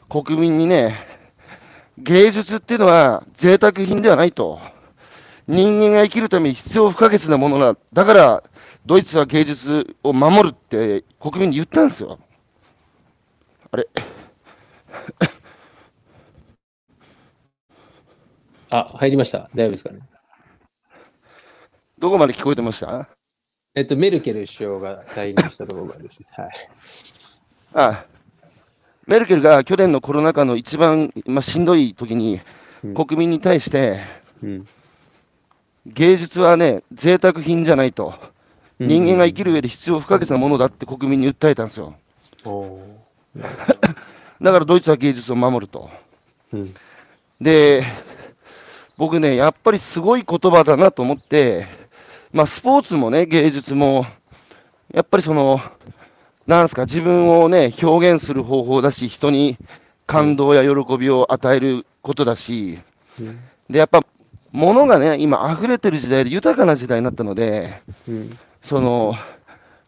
[0.09, 0.97] 国民にね、
[1.97, 4.59] 芸術っていうのは贅沢品ではないと。
[5.47, 7.77] 人間が生きるために必要不可欠なものだ。
[7.93, 8.43] だから、
[8.85, 12.19] ドイツは芸術を守るって国民に言ったんですよ。
[13.71, 13.87] あれ？
[18.71, 19.49] あ、入りました。
[19.53, 19.99] 大丈夫ですかね？
[21.99, 23.07] どこまで聞こえてました？
[23.75, 26.29] えっと、メルケル首相が退任したところまでですね。
[26.31, 26.51] はい。
[27.73, 28.05] あ
[29.07, 32.41] メルケルが去年のコロナ禍の一番、まあ、しんどい時に
[32.83, 34.01] うん国民に対して、
[34.43, 34.67] うん。
[35.87, 38.13] 芸術はね、贅沢品じゃないと。
[38.79, 41.95] 人間が生きる上で必要不可欠なものだって国民に訴えたんですよ。
[44.41, 45.89] だからドイツは芸術を守ると。
[46.53, 46.75] うん。
[47.41, 47.85] で、
[48.97, 51.67] 僕ね、やっぱりすごい言葉だなと思って、
[52.31, 54.05] まあ、スポーツもね、芸術も、
[54.93, 55.61] やっぱりその、
[56.47, 59.57] なんですか、自分をね、表現する方法だし、人に
[60.05, 62.79] 感動や喜びを与えることだし、
[63.19, 63.39] うん。
[63.69, 64.01] で、やっぱ、
[64.51, 68.37] 物がね、今溢れてる時代で豊かな時代になったので、うん。
[68.61, 69.15] その、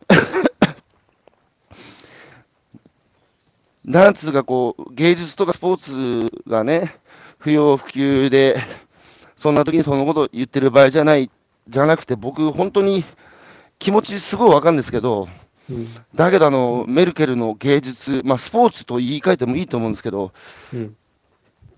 [3.86, 6.98] なんつうかこう、芸術とかスポーツがね、
[7.38, 8.58] 不要不急で、
[9.38, 11.30] そんな時にそのこと言ってる場合じゃない、
[11.70, 13.06] じゃなくて、僕、本当に
[13.78, 15.28] 気持ちすごいわかるんですけど、
[15.70, 15.88] うん。
[16.16, 20.32] だけどあの、メルケルの芸術、まあ、スポーツと言い換えてもいいと思うんですけど、
[20.74, 20.96] うん。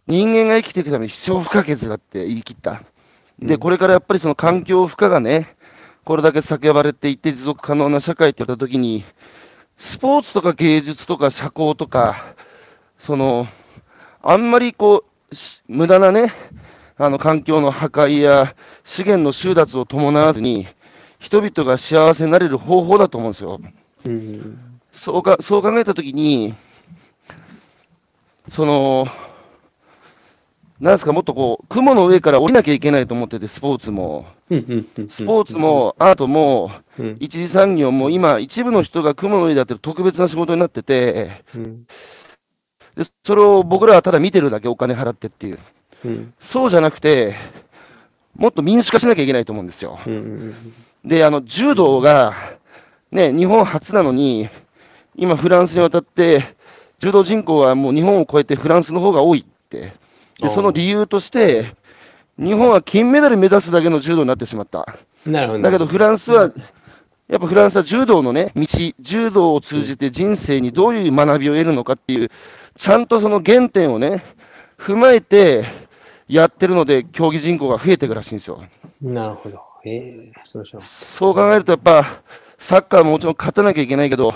[0.08, 2.84] 人間が生きていくために必要不可欠だって言い切った。
[3.40, 5.56] で、うんこれからやっぱりその環境負荷がね、
[6.04, 9.06] これだけ叫ばれていって持続可能な社会って言ったときに、
[9.78, 12.36] スポーツとか芸術とか社交とか、
[13.00, 13.48] その、
[14.22, 16.34] あんまりこう、し無駄なね、
[16.98, 20.68] あの環境の破壊や資源の収奪を伴わずに、
[21.20, 23.60] 人々が幸せになれる方法だと思うんですよ。
[24.06, 24.60] うん。
[24.92, 26.54] そうか、そう考えたときに、
[28.52, 29.08] その、
[30.80, 34.26] なんですか、もっとこう、雲の上から降りなきゃいけないと思ってて、スポーツも。
[34.50, 37.18] スポーツも、アートも、うん。
[37.20, 41.86] 一次産業も、今、一部の人が雲の上でやってる特別な仕事になってて、うん。
[42.96, 45.60] でそれを僕らはただ見てるだけお金払ってっていう。
[46.06, 46.34] うん。
[46.40, 47.36] そうじゃなくて、
[48.36, 50.00] もっと民主化しなきゃいけないと思うんですよ。
[50.06, 50.56] うん。
[51.04, 52.58] で、あの、柔道が、
[53.12, 54.50] ね、日本初なのに、
[55.16, 56.56] 今、フランスに渡って、
[57.00, 59.94] 柔道人口はもう日本を超えてフランスの方が多いって。
[60.42, 61.76] で、その理由として、
[62.38, 64.98] 日本は金メダル目指すだけの柔道になってしまった。
[65.26, 65.62] なるほど。
[65.62, 66.52] だけどフランスは、
[67.28, 68.66] やっぱフランスは柔道のね、道、
[69.00, 72.32] 柔道を通じて人生にどういう学びを得るのかっていう、
[72.78, 74.24] ちゃんとその原点をね、
[74.78, 75.66] 踏まえて
[76.28, 78.64] やってるので、競技人口が増えていくらしいんですよ。
[79.02, 79.60] なるほど。
[79.86, 82.22] ええそうそう考えると、やっぱ、
[82.60, 84.36] サッカーももちろん勝たなきゃいけないけど、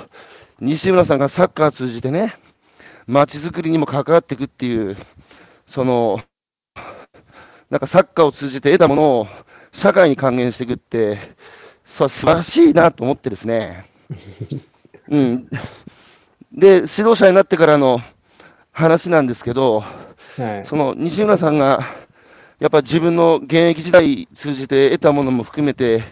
[0.60, 2.36] 西村さんがサッカー通じてね、
[3.06, 4.98] 街づくりにも関わっていくっていう、
[5.68, 6.22] その、
[7.70, 9.28] なんかサッカーを通じて得たものを
[9.74, 11.20] 社会に還元していくって、
[11.86, 13.86] そう素晴らしいなと思ってですね。
[15.10, 15.46] うん。
[16.54, 18.00] で、指導者になってからの
[18.72, 19.84] 話なんですけど、
[20.38, 20.42] う。
[20.42, 20.66] はい。
[20.66, 21.86] その西村さんが、
[22.60, 26.04] やっぱ自分の現役時代通じて得たものも含めて、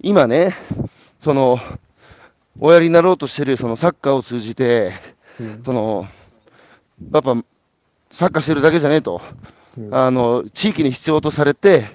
[0.00, 0.56] 今ね、
[1.24, 1.58] その、
[2.60, 4.92] おやりになろうとしてるそのサッカーを通じて、
[5.40, 5.62] うん。
[5.64, 6.06] その、
[7.12, 7.34] やっぱ、
[8.12, 9.20] サッカーしてるだけじゃねえと、
[9.76, 9.94] うん。
[9.94, 11.88] あの、地域に必要とされて、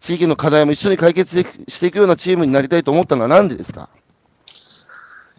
[0.00, 3.88] 地域の課題も一緒に解決していくようなチームになりたいと思ったのはなんでですか？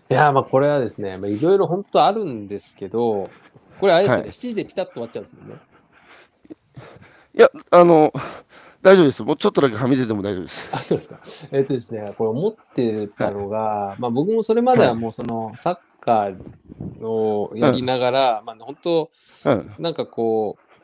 [0.10, 3.30] いやー、まあこれはですね、まあいろいろ本当あるんですけど、
[3.80, 4.32] これあれですよね、はい。
[4.32, 5.56] 7時でピタッと終わっちゃうんですもんね。
[7.36, 8.12] いや、あの、
[8.86, 9.24] 大丈夫です。
[9.24, 10.70] もうちょっとだけはみ出ても大丈夫です。
[10.72, 11.20] あ、そうですか。
[11.52, 19.10] えっとですね、これ思ってたのが、まあ僕もそれまではもうそのサッカーをやりながら、まあ本当、
[19.46, 19.74] うん。
[19.80, 20.76] なんかこう、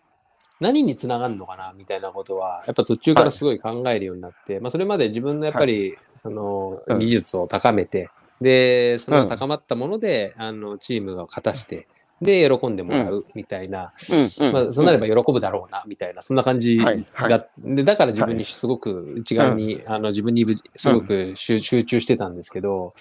[0.59, 8.09] 何につながるのかなみたいなことは、やっぱ途中からすごい考えるようになって、まあそれまで自分のやっぱり、そのうん技術を高めて、
[8.41, 11.87] で、そのうん高まったもので、あの、チームが勝たして、
[12.21, 14.47] で、喜んでもらうみたいな、うん。
[14.47, 20.45] うんまあ、そうなれば喜ぶだろうな、みたいな、そんな感じだ、はいはいで、だから自分にすごく内側に、あの、自分に
[20.75, 22.93] すごく集集中してたんですけど、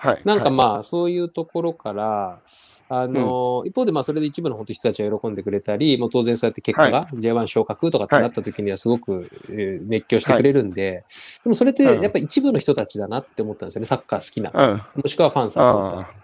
[0.00, 0.20] はい。
[0.24, 2.40] なんかあ、まあ、そういうところから、
[2.88, 11.04] あの、一方でまあ、それで一部の本当人たちが喜んでくれたり、もう当然そうやって結果が J1 昇格とかってなった時にはすごく、えー熱狂してくれるんで、
[11.42, 14.50] でもそれってやっぱ一部の人たちだなって思ったんですよね、サッカー好きな。
[14.54, 14.82] うん。
[15.02, 16.23] もしくはファンサポータ。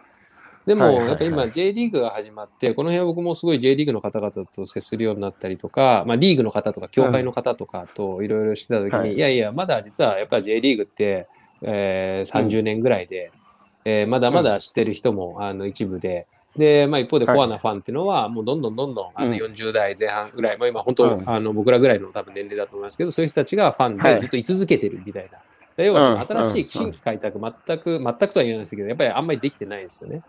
[0.67, 8.29] でも、やっぱ今 J リーグが始まって、この辺は僕もすごい J リーグの方々と接するようになったりとか、まあリーグの方とか、協会の方とかとい。
[8.29, 9.15] ろいろしてた時に、はい。
[9.15, 11.29] い、やいや、まだ実はやっぱり J リーグって、
[11.63, 13.33] えー30年ぐらいで、
[13.85, 19.37] えーまだまだ知ってる人も、あの一部で、で、まあ一方でコアなファンっていうのは、もうどんどんどんどんあのうん。
[19.37, 21.29] 40代前半ぐらい、まあ今本当、うん。
[21.29, 24.15] あの僕らぐらいの多分年齢だと思いますけど、そういう人たちがファンはい。
[24.15, 25.39] でずっと居続けてるみたいな。
[25.39, 25.39] で
[25.85, 30.23] 要は新しい新規開拓、全く、全くとは言わないですけど、やっぱりあんまりできてないんですよね。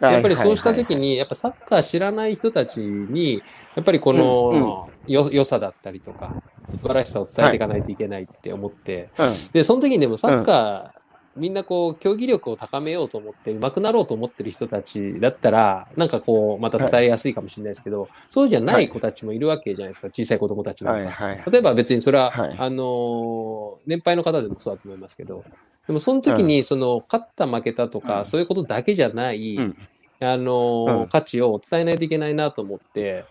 [0.00, 3.42] やっぱりそうした時に、やっぱサッカー知らない人たちに、
[3.74, 6.34] やっぱりこのよ良さだったりとか、
[6.72, 9.26] 素晴らしさを伝えていかないといけないって思って、うん。
[9.52, 10.95] で、その時にでもサッカー、
[11.36, 21.10] みんなこう、競技力を高めようと思って、上手くなろうと思ってる人たちだったら、なんかこう、また伝えやすいかもしれないですけど、そうじゃない子たちもいるわけじゃないですか、小さい子供たちなんか。
[21.10, 21.36] はい。
[21.36, 21.44] はい。
[21.50, 22.56] 例えば別にそれは、はい。
[22.58, 25.44] あのー年配の方でもそうだと思いますけど、
[25.86, 28.24] でもその時にその勝った負けたとか、うん。
[28.24, 29.76] そういうことだけじゃない、うん。
[30.20, 33.24] あの価値を伝えないといけないなと思って、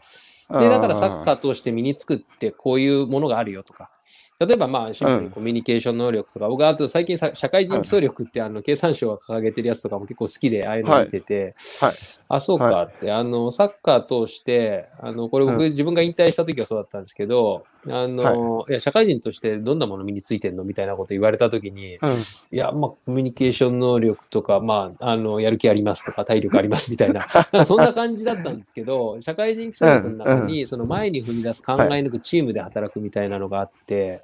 [0.52, 3.90] で、だからサッカー通して身につくってこういうものがあるよとか、
[4.40, 11.94] 例えばまあシンプルにコミュニケーション能力とか、僕はあと最近さ社会人基礎力ってあの経産省が掲げてるやつとかも結構好きでああいうの見てて、はい。
[12.28, 15.70] あ、そうかって、あの、サッカー通して、あの、これ僕、うん。
[15.70, 22.10] 自分が引退した時はそうだったんですけど、あの、い、や、社会人としてどんなもの身についてんのみたいなこと言われた時に、うん。
[22.10, 34.22] いや、まあ、コミュニケーション能力とか、まあ、あの、やる気ありますとか、体力ありますみたいな、 なそんな感じだったんですけど、社会人基礎力の中に、その前に踏み出す、考え抜く、チームで働くみたいなのがあって、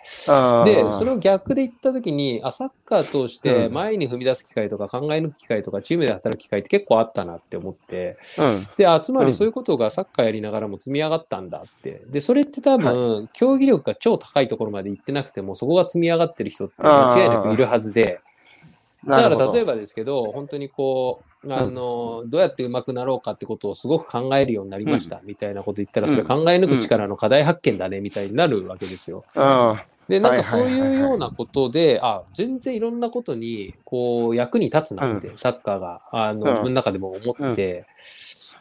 [0.66, 3.74] で、それを逆で言ったときに、あ、サッカー通してうん。
[3.74, 8.68] 前に踏み出す機会とか考え抜く機会とかチームで働く機会って結構あったなって思って、うん。
[8.78, 9.28] で、あ、つまうん。
[9.28, 12.04] りそういうことがサッカーやりながらも積み上がったんだって。
[12.08, 18.22] で、それって多分、競技力が超高いところまで行ってなくても、そこが積み上がってる人って間違いなくいるはずで、
[19.06, 29.26] だから例えばですけど、本当にこう、あの、どうやって上手くなろうかってことをすごく考えるようになりました、みたいなこと言ったら、それ考え抜く力の課題発見だね、みたいになるわけですよ。
[30.12, 36.52] あで、なんかそうはいうようなことで、あ、全然いろんなことに、こう、役に立つなって、サッカーが、あの、うん。
[36.52, 37.86] 自分の中でも思って、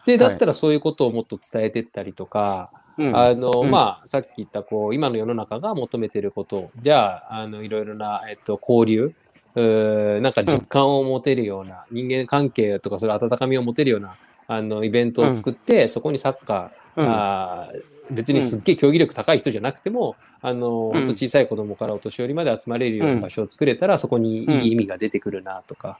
[0.06, 3.16] で、だったらそういうことをもっと伝えてったりとか、うん。
[3.16, 3.70] あの、うん。
[3.70, 9.12] まあ、さっき言った、こう、今の世の中が求めてること、じゃあ、あの、いろいろな、えっと、交流、
[9.56, 17.08] うーなんか実感を持てるような、人間関係とか、それ温かみを持てるような、あの、イベントを作って、そこにサッカー、うん。
[17.08, 17.68] あ
[18.10, 20.92] 別にすっげえ競技力高い人じゃなくても、あの、うん。
[20.92, 25.98] 本当小さい子供からお年寄りまで集まれるような場所を作れたら、そこにいい意味が出てくるなとか、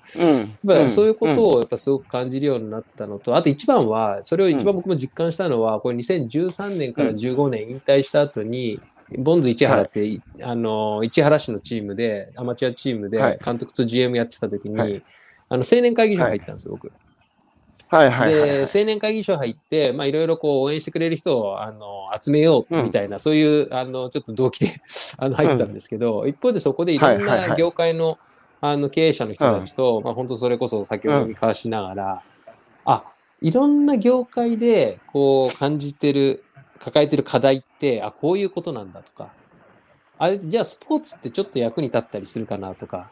[0.65, 0.89] うん。
[0.89, 8.83] そういうことを、をやっぱすごく感じるようになったのと、あと一番は、それを一番僕も実感したのは、これ2013年から15年引退した後に、
[9.19, 13.39] ボンズ市原って、あの、市原市のチームで、アマチュアチームではい。
[13.45, 15.03] 監督と GM やってた時に、はい。
[15.49, 16.93] あの、青年会議所に入ったんですよ、僕。
[17.91, 18.39] はいはいはい。
[18.39, 18.67] はい。
[18.67, 24.81] で、青年会議所入って、まあ、いろいろこう応援してくれる人を、あの、集めようみたいな、そういう、あの、ちょっと動機で
[25.19, 27.27] あの、入ったんですけど、一方でそこでいろんはい。
[27.27, 28.19] はいはない業界の、
[28.61, 32.23] あの、経営者の人たちと、まあ、本当それこそ先ほど見交わしながら、
[32.85, 33.05] あ、
[33.41, 36.45] いろんな業界で、こう、感じてる、
[36.79, 39.35] 抱えてる課題って、あ、こういうことなんだとか、
[40.19, 43.11] あれ、じゃあスポーツってちょっと役に立ったりするかなとか、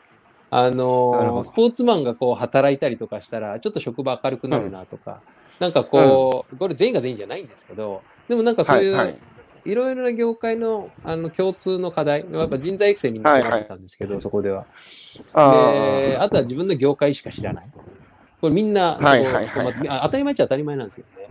[0.50, 5.20] あのスポーツマンがこう働いたりとかしたら、ちょっと職場明るくなるなとか、
[5.58, 9.18] なんかこう、これ全員が全員じゃないんですけど、でもなんかそういう、はいはい
[9.64, 14.64] いろいろな業界のあの共通の課題、やっぱ人材育成みんなやってたんですけど、そこでは。
[15.34, 17.70] あで、ーあとは自分の業界しか知らない。
[18.40, 21.28] これみんな、はいはいはいまあ当たり前っちゃ当たり前なんですよね。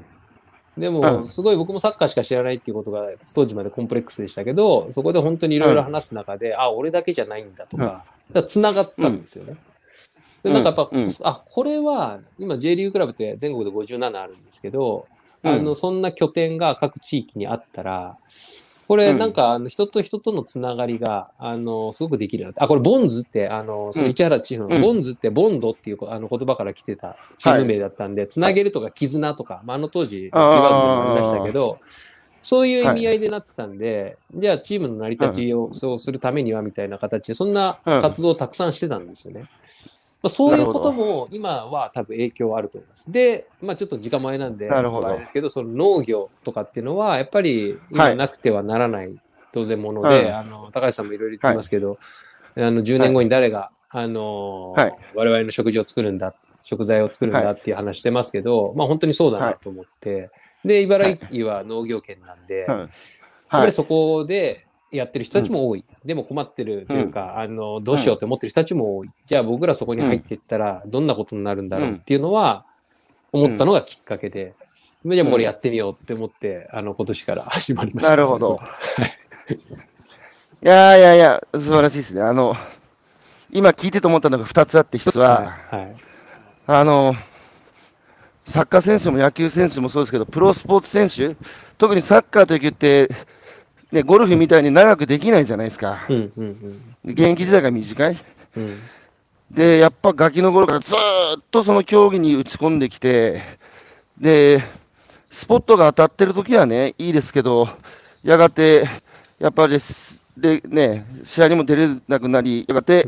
[0.78, 1.28] でうも、ん。
[1.28, 8.04] すごい僕もサッカーしか知らないっていうことが当時までコンプレックスでしたけど、そこで本当にいろいろ話す中で、あ、俺だけじゃないんだとか、
[8.46, 9.58] つながったんですよね。
[10.44, 11.04] でなんかやっぱ、うん。
[11.04, 11.10] うん。
[11.24, 15.08] あ、これは、今 J リーグクラブって全国で57あるんですけど、
[15.44, 15.52] うん。
[15.52, 18.18] あの、そんな拠点が各地域にあったら、
[18.88, 19.18] これうん。
[19.18, 24.82] なんか、あの人と人とのつながりが、あの、すごくできるなあ、これ、ボンズって、あの、その市原チームの、うん。
[24.82, 31.80] ボンズって、ボンドっていうあの言葉から来てたチーム名だったんで、つなげるとか絆とか、まあ、あの当時、キーワードでもありましたけど、
[32.42, 39.50] そういう意味合いでなってたんで、じゃあチームの成り立ちをそうするためにはみたいな形で、そんな活動をたくさんしてたんですよね。
[40.24, 43.12] まあ、そういうことも今は多分影響あると思います。
[43.12, 45.08] で、まあちょっと時間前なんで、なるほど。
[45.10, 47.82] あれですけど、その農業とかっていうのは、やっぱりはい。
[47.92, 49.16] 今なくてはならない
[49.52, 50.36] 当然もので、うん。
[50.36, 51.98] あの高橋さんもいろいろ言ってますけど、
[52.56, 54.98] あの10年後に誰が、あのーはい。
[55.14, 60.32] 我々の食事を作るんだ、食材を作るんだっていう話してますけど、まあ本当にそうだなと思って、
[60.66, 62.78] で、茨城は農業圏なんで、うん。
[62.80, 62.88] やっ
[63.50, 63.62] はい。
[63.62, 65.84] ぱりそこでやってる人たちも多い。
[66.06, 69.10] でも困ってるというか、あの、どうしようって思ってる人たちも多い。
[69.26, 72.66] じゃあ僕らそこに入っていったらどんなことになるんだろうっていうのは
[73.32, 74.56] 思ったのがきっかけで、
[75.06, 78.10] じゃあこれやってみようって思って、あの、今年から 始まりました。
[78.12, 78.60] なるほど。
[80.64, 82.22] いやいやいや、素晴らしいですね。
[82.22, 82.56] あの、
[83.52, 85.82] 今聞いてと思ったのが2つあって、1つは、はい。
[85.82, 85.96] はい。
[86.66, 87.14] あの、
[88.48, 91.36] サッカー選手も野球選手もそうですけど、プロスポーツ選手、
[91.78, 93.10] 特にサッカーと野球って、
[93.92, 96.06] ね、ゴルフみたいに長くできないじゃないですか。
[96.10, 98.18] うんうん現役時代が短い。
[98.58, 98.64] うん。
[98.64, 98.80] うん。
[99.52, 100.98] で、やっぱガキの頃からずー
[101.40, 103.42] っとその競技に打ち込んできて、
[104.20, 104.62] で、
[105.32, 107.70] スポットが当たってる時はね、いいですけど、
[108.24, 108.88] やがて、
[109.40, 113.08] やっぱりす、で、ね、試合にも出れなくなり、やがて、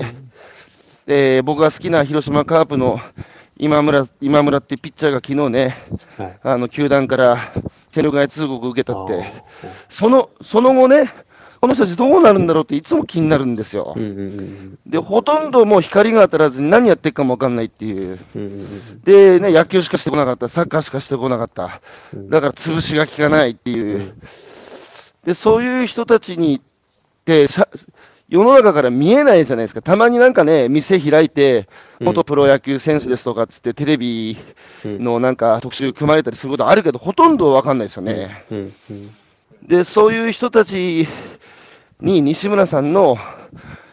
[1.05, 3.01] で、僕が好きな広島カープの
[3.57, 5.77] 今村、今村ってピッチャーが昨日ね、
[6.17, 6.39] はい。
[6.43, 7.51] あの、球団から
[7.91, 9.33] 戦力外通告を受けたって、
[9.89, 11.11] その、その後ね、
[11.61, 13.99] この人たちどうなるんだろうっていつも気になるんですよう。
[13.99, 18.19] んうんうんで、ほとんどもう光が当たらずに何やってるかもわかんないっていう。
[18.35, 21.81] うんうんうんで、ね、野球しかしてこなかった、サッカーしかしてこなかった。
[22.13, 24.15] うんだから潰しが効かないっていう。
[25.25, 26.61] で、そういう人たちにっ
[27.25, 27.67] て、さ
[28.29, 29.81] 世の中から見えないじゃないですか。
[29.81, 31.67] たまになんかね、店開いて、
[31.99, 32.07] うん。
[32.07, 34.37] 元プロ野球選手ですとかっつって、テレビ
[34.85, 35.03] うん。
[35.03, 38.45] のなんか特集組まれたりすることあるけど、ほとんどわかんないですよね。
[39.63, 41.07] で、そういう人たち
[41.99, 43.17] に西村さんの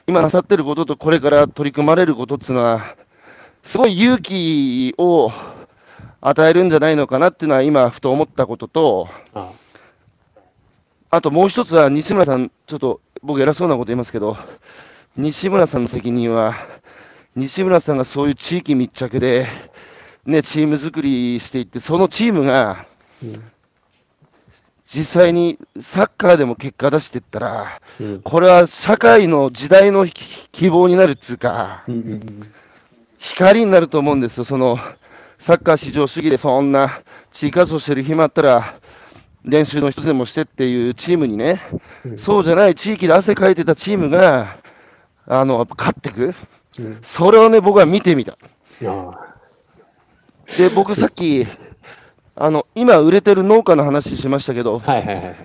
[0.07, 2.95] 今なさってることとこれから取り組まれることっていうのは、
[3.65, 5.33] すごい勇気を
[6.21, 9.51] 与えるんじゃないのかなっていうのは今、ふと思ったことと、あ。
[11.09, 14.37] あともう一つは西村さん、ちょっと僕偉そうなこと言いますけど、
[15.17, 16.55] 西村さんの責任は、
[17.35, 19.47] 西村さんがそういう地域密着で、
[20.25, 22.87] ね、チーム作りしていって、そのチームが
[23.23, 23.43] うん。
[24.87, 28.23] 実際にサッカーでも結果出していったら、うん。
[28.23, 32.53] これは社会の時代の希希望になるっていうか、うんうん
[33.19, 34.79] 光になると思うんですよ、その
[35.39, 37.03] サッカー至上主義でそんな
[37.33, 38.79] 地域活動してる暇あったら、
[39.47, 41.63] 練習の一つでもしてっていうチームにね、
[42.05, 44.59] うんそうじゃない地域で汗かいてたチームが、
[45.27, 46.35] あの、勝ってく。
[46.79, 48.37] うんそれをね、僕は見てみた。
[48.85, 49.35] あ
[50.59, 51.47] で、僕さっき、
[52.35, 54.83] あの、今売れてる農家の話しましたけど。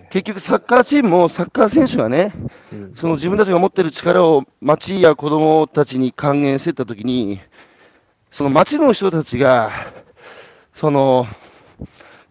[0.09, 2.33] 結局サッカーチームもサッカー選手がね、
[2.73, 7.39] うんその自分たちが持ってる力を町や子供たちに還元していったときに、
[8.31, 9.71] その町の人たちが、
[10.75, 11.27] その、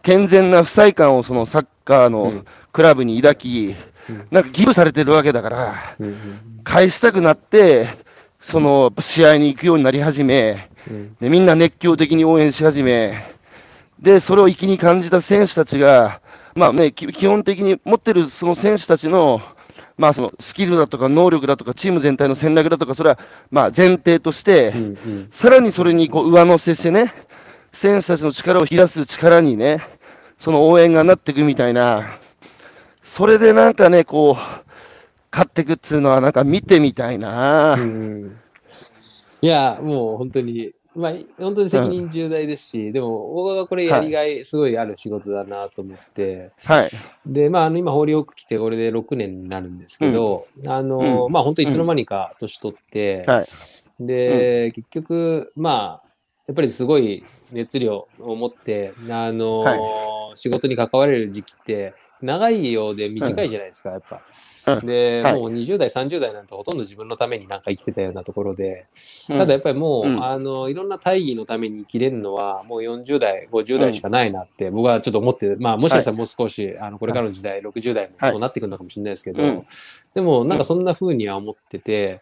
[0.03, 2.45] 健全な不細感をそのサッカーのうん。
[2.73, 3.75] クラブに抱き、
[4.09, 4.27] うん。
[4.31, 7.89] なんかギブされてるわけだから、うんうん返したくなって、
[8.39, 11.15] その試合に行くようになり始め、うん。
[11.19, 13.35] でみんな熱狂的に応援し始め、
[13.99, 16.21] で、それを粋に感じた選手たちが、
[16.55, 19.41] まあね、き基本的に持ってるその選手たちの、
[19.97, 24.73] まあそのスキルだとか能力だとかチーム全体の戦略だとか、それはまあ前提として、
[25.31, 27.11] さらにそれにこう上乗せしてね、
[27.73, 29.81] 選手たちの力を引き出す力にね、
[30.39, 32.19] その応援がなっていくみたいな、
[33.03, 34.35] それでなんかね、こう、
[35.31, 37.73] 勝っていくっていうのは、なんか見てみたいな。
[37.73, 38.37] うん。
[39.41, 46.89] いや、もう本当に、まあ、本当に責任重大ですし、でも、僕はこれやりがい、すごいある仕事だなと思って、はい。
[47.25, 51.31] で、まあ、あの今、ホーリーオーク来て、これで6年になるんですけど、あの、うん。
[51.31, 53.45] まあ、本当いつの間にか年取って、はい。
[53.99, 56.07] で、結局、まあ、
[56.47, 59.79] やっぱりすごい熱量を持って、あの、はい。
[60.35, 64.21] 仕事に関われる時期って、長いようで短いじゃないですか、やっぱ。
[64.67, 64.85] うん。
[64.85, 65.33] で、はい。
[65.33, 68.85] もう20代、30代なんてほとんど自分のためになんか生きてたようなところで、
[69.31, 69.37] うん。
[69.39, 70.23] ただやっぱりもう、うん。
[70.23, 79.65] あの、いろんな大義のために生きれるのは、もう40代、50代しかないなって、僕はちょっと思って、まあ、もしかしたらもう少し、あの、これからの時代、60代もそうなってくるのかもしれないですけど、うん。
[80.13, 82.21] でも、なんかそんな風には思ってて、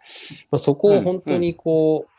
[0.50, 2.18] まあ、そこを本当にこう、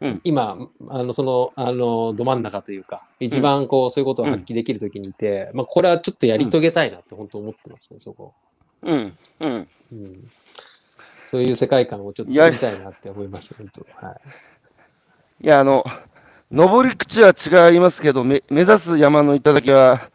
[0.00, 8.34] うん今、あの、その、あの、ど真ん中というか、一番こう、そういうことを発揮できるときにいて、まあ、これはちょっとやり遂げたいなって本当思ってましたね、そこ。
[8.82, 9.16] うん。
[9.40, 9.68] うん。
[9.92, 10.30] うん。
[11.24, 13.86] そういう世界観をちょっと作りたいなって思います、本当。
[14.06, 14.20] はい。
[15.44, 15.84] いや、あの、
[16.50, 20.10] 登り口は違いますけど、め目指す山の頂は、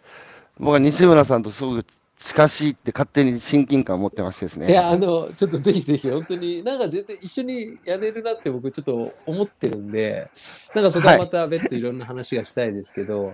[0.59, 1.85] 僕は西村さんとすごく
[2.19, 4.69] 近しいって勝手に親近感を持ってましてですね。
[4.69, 10.29] いや、あの、ちょっとぜひぜひ、本当に、なんか絶対一緒にやれるなって僕ちょっと思ってるんで、
[10.75, 13.33] なんかそこはまた別途いろんな話がしたいですけど、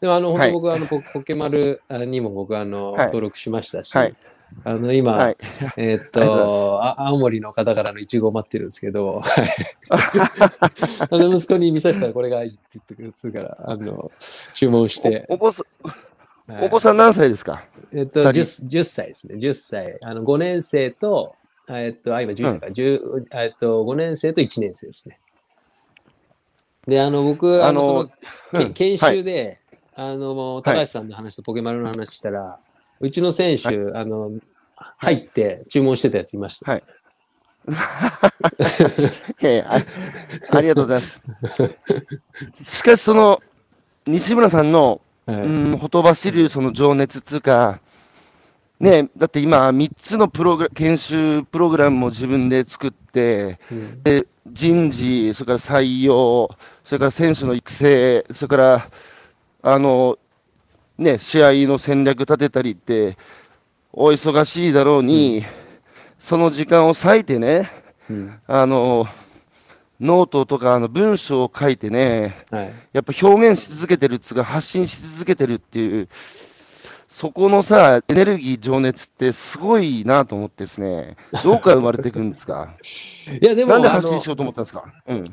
[0.00, 0.48] でもあの、本はい。
[0.50, 3.06] 当僕はあの、ポポケマルにも僕あの、はい。
[3.06, 4.14] 登録しましたし、はい。
[4.64, 5.36] あの、今、はい。
[5.78, 14.10] えーっとあ青森の方からのイチゴを待ってるんですけど、は いあの息子に見させたらこれがいいって言ってくるから、あの、
[14.54, 15.52] 注文して、おお
[16.62, 17.64] お子さん何歳ですか？
[17.92, 19.36] えっと、二人 10, 10歳ですね。
[19.36, 19.98] 10歳。
[20.04, 21.34] あの、5年生と、
[21.68, 22.66] えっと、あ、今10歳か。
[22.68, 25.18] 10えっと、5年生と1年生ですね。
[26.86, 28.08] で、あの、僕、あの、あのその、
[28.54, 29.60] けうん研修で、
[29.94, 32.58] あの、高橋さんの話とポケマルの話したら、
[33.00, 34.30] うちの選手、あの、
[34.96, 36.70] 入って注文してたやついました。
[36.72, 36.82] はい
[39.42, 42.74] いやいやあありがとうございます。
[42.78, 43.42] しかし、その、
[44.06, 47.80] 西村さんの、はいうん、ほとばしるその情熱つうか、
[48.80, 54.02] ね、だって今、3つのプログラ研修プログラムも自分で作って、うん。
[54.02, 56.48] で人事、それから採用、
[56.84, 58.90] それから選手の育成、それから、
[59.62, 60.18] あの、
[60.96, 63.18] ね、試合の戦略立てたりって、
[63.92, 65.44] お忙しいだろうに、
[66.20, 67.70] その時間を割いてね、
[68.08, 68.40] うん。
[68.46, 69.06] あの、
[70.00, 72.72] ノートとかあの文章を書いてね、はい。
[72.92, 76.08] やっぱ表現し続けてるっつうか、発信し続けてるっていう、
[77.08, 82.74] そこのさ、エネルギー、情熱ってすごいなと思ってですね、どこから生まれてくるんですか？
[83.42, 84.84] いや、でも、なんで発信しようと思ったんですか？
[85.08, 85.24] うん。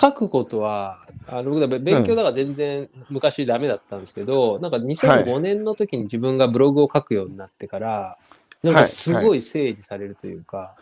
[0.00, 0.98] 書くことは、
[1.28, 8.16] あの僕だ勉強だから全然昔ダメだったんですけど、なんか2005年の時に自分がブログを書くようになってから、
[8.62, 10.81] なんかすごい整理されるというか、や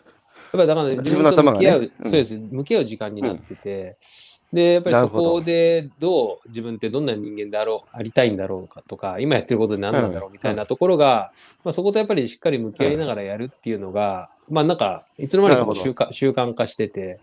[0.51, 1.89] ぱりだから自分と向き合う、ね。
[1.99, 2.05] うん。
[2.05, 3.97] そうです、向き合う時間になってて、
[4.53, 11.31] で、やっぱりそこでどう自分ってどんな人間であろう、ありたいんだろうかとか、今やってることで何なんだろうみたいなところが、
[11.63, 17.19] まあ、そことやっぱりしっかり向き合いながらやるっていうのが、まあなんか、いつの間にかこうなる習慣習慣化してて、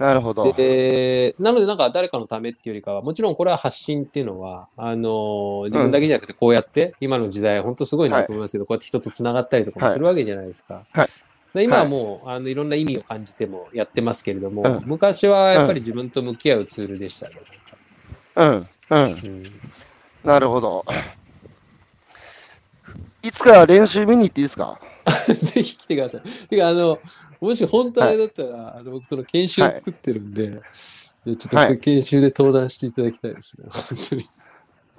[0.00, 0.52] なるほど。
[0.54, 10.86] で、なのでなんか誰かのためっていうよりかは、もちろんこれは発信っていうのは、あのー自分だけじゃなくてこうやって、今の時代本当すごいなと思いますけど、こうやって人とつながったりとかもするわけじゃないですか。
[10.90, 11.08] はい
[11.54, 17.34] で今はもう、あのいろんな意味を感じてもやってますけれども、うん昔はやっぱり自分と向き合うツールでしたね。
[18.36, 19.02] うん、うん。
[19.12, 19.42] うん
[20.22, 20.84] なるほど。
[23.22, 24.78] いつか練習見に行っていいですか？
[25.34, 26.46] ぜひ来てください。
[26.48, 26.98] てか、あの、
[27.40, 30.60] もし本当あれだったら、あの僕その研修を作ってるんで、で
[31.24, 33.68] ちょっと研修で登壇していただきたいですね。
[33.70, 34.28] 本当に。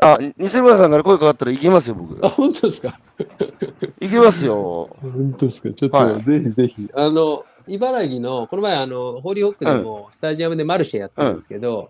[0.03, 2.29] あ、西村さんから声かかったら行けますよ、僕あ、。
[2.29, 2.97] 本当ですか？
[4.01, 4.89] 行けますよ。
[4.99, 5.69] 本当ですか？
[5.73, 6.89] ちょっはいとぜひぜひ。
[6.95, 11.89] あの、茨城の、この前、あの、ホーリーホックでもスタジアムでマルシェやったんですけど、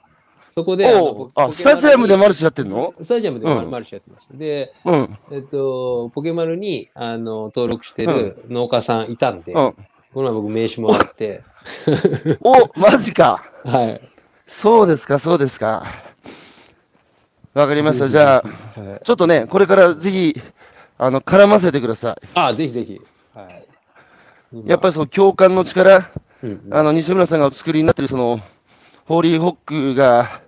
[0.49, 2.93] そこで、ああ、スタジアムでマルシェやってんの？
[3.01, 4.37] スタジアムでマルシェやってます。
[4.37, 5.17] で、うん。
[5.31, 9.73] えっと、ポケマルにあの登録してる農家さんいたんで、うん。
[10.13, 11.43] この前僕名刺もらって、
[12.43, 13.41] お、マジか。
[13.63, 14.01] はい。
[14.49, 15.85] そうですか、そうですか。
[17.53, 18.07] わかりました。
[18.07, 18.43] じゃ
[18.75, 20.41] あ、はい、ちょっとね、これからぜひ、
[20.97, 23.01] あの、絡ませてくださあ、ぜひぜひ。
[23.33, 23.49] は
[24.53, 24.57] い。
[24.59, 24.69] い。
[24.69, 26.05] やっぱりその共感の力、り、
[26.43, 28.39] うんうんあの、西村さんがお作りになっているその、
[29.05, 30.41] ホーリーホックが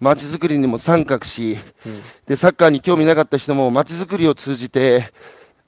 [0.00, 5.12] 街づくりにも参画し、うんで、サッカーに興味なかった人も街づくりを通じて、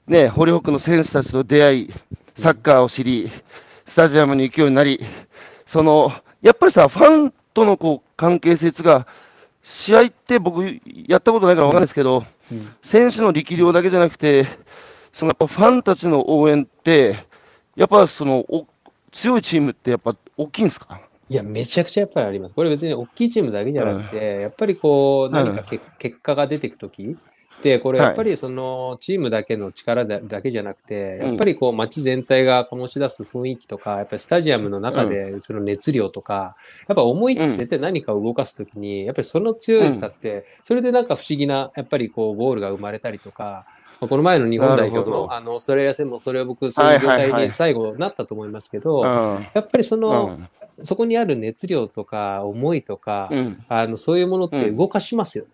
[0.07, 1.93] ね、ホーリーホックの選手たちと出会い、
[2.37, 3.31] サッカーを知り、
[3.87, 4.99] スタジアムに行くようになり、
[5.65, 9.07] その、やっぱりさ、ファンとのこう関係性が、
[9.63, 10.63] 試合って僕、
[11.07, 12.69] やったことないから分かんないですけど、うん。
[12.83, 14.45] 選手の力量だけじゃなくて、
[15.13, 17.25] そのやっぱファンたちの応援って、
[17.75, 18.67] やっぱそのお
[19.11, 20.99] 強いチームってやっぱ大きいんですか？
[21.29, 22.55] いや、めちゃくちゃやっぱりあります。
[22.55, 27.15] これ別に大きいチームだけじゃなくて、やっぱりこう、うん何かけ、結果が出てくときで、
[27.79, 31.27] これやっぱりそのチームだけの力だだけじゃなくて、うん。
[31.29, 36.55] やっぱりこう街全体が醸し出す雰囲気とか、やっぱりスタジアムの中でその熱量とか、
[36.87, 43.65] やっぱ思いって絶対何かを動かすときに、やっぱりその強さって、それでなんか不思議な、やっぱりこうゴールが生まれたりとか、
[43.99, 47.45] まあこの前の日本代表のあのオーストラリア戦もそれを僕、そういう状態はいはいはい。
[47.45, 49.05] に最後なったと思いますけど、うん。
[49.05, 50.49] やっぱりその、うん。
[50.81, 53.63] そこにある熱量とか思いとか、うん。
[53.69, 55.51] あのそういうものって動かしますよね。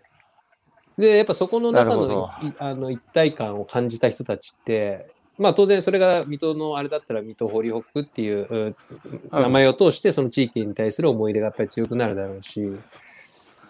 [0.98, 8.76] で、やっぱそこの中のあの一体感を感じた人たちって、まあ当然それが水戸のあれだったら水戸ホーリーホックっていうう
[9.32, 12.60] 名前を通してその地域に対する思い入れがやっぱり強くなるだろうし、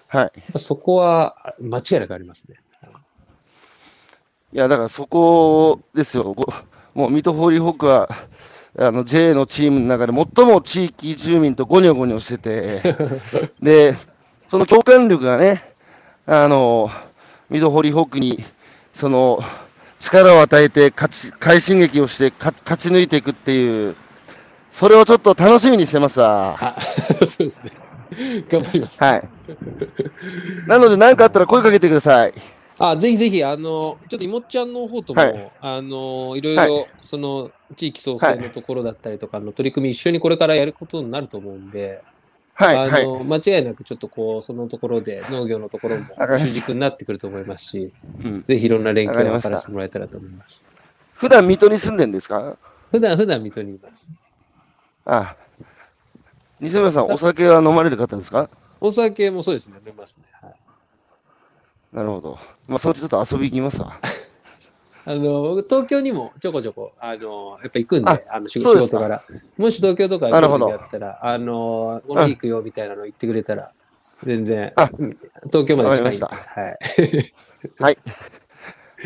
[0.08, 0.58] はい。
[0.58, 2.56] そこは間違いなくありますね。
[4.52, 6.32] いや、だからそこですよ。
[6.32, 6.44] ご
[6.94, 8.08] もう、水戸ホーリーホックは、
[8.76, 12.96] あの、J のチームの中で最も地域住民とゴニョゴニョしてて、
[13.62, 13.96] で、
[14.50, 15.72] その共感力がね、
[16.26, 16.90] あの、
[17.50, 18.44] 水戸ホーリーホックに、
[18.94, 19.40] その、
[19.98, 23.96] 力を与えて勝ち、快進撃をして勝勝ち抜いていくっていう、
[24.72, 26.56] それをちょっと楽しみにしてますわ。
[26.60, 26.80] あ
[27.26, 27.72] そうですね。
[28.48, 29.02] 頑張ります。
[29.02, 29.28] はい。
[30.66, 32.34] なので、何かあったら声かけてください。
[32.78, 42.02] あ、ぜひぜひ、あの、ちょっといもっちゃんの方とも、はいあの、いろいはろ、その、地域創生のところだったりとかの取り組み、一緒にこれからやることになると思うんで、
[42.64, 43.02] はい、はい。
[43.02, 46.04] あの、間違いなくちょっとこう、そのところで、農業のところも
[46.36, 47.92] 主軸になってくると思いますし、
[48.22, 50.70] うん、ぜひいろんな連携を図らせてもらえたらと思います。
[51.14, 52.56] 普段水戸に住んでんですか？
[52.90, 54.14] 普段、普段水戸にいます。
[55.06, 55.36] あ
[56.60, 58.50] 西村さん、お酒は飲まれる方ですか？
[58.80, 60.24] お酒もそうですね、飲みますね。
[60.40, 60.54] はい
[61.92, 62.38] なるほど。
[62.68, 63.98] まあ、そのうちちょっと遊び行きますわ。
[65.06, 69.22] あの、東京にもちょこちょこ、あの、やっぱ行くんで、ああの仕事から。
[69.56, 73.72] もし東京とか行く時あったら、あの、この日行くよみたいなの言ってくれたら、
[74.24, 74.72] 全然
[75.46, 76.24] 東京まで近いんで。
[76.24, 76.78] わはかい。
[77.78, 77.98] はい。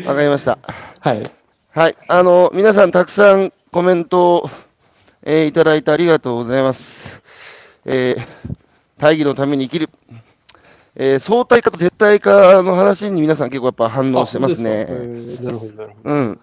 [0.05, 0.59] わかりました。
[0.99, 1.23] はい。
[1.71, 1.95] はい。
[2.07, 4.49] あの、皆さん、たくさんコメントを、
[5.23, 7.21] えーいただいてありがとうございます。
[7.85, 8.55] えー
[8.97, 9.89] 大義のために生きる。
[10.95, 14.85] えー相対化と絶対化の話に皆さん結構やっぱ反応してますね。
[15.41, 16.09] なるほど、なるほど。
[16.09, 16.39] うん。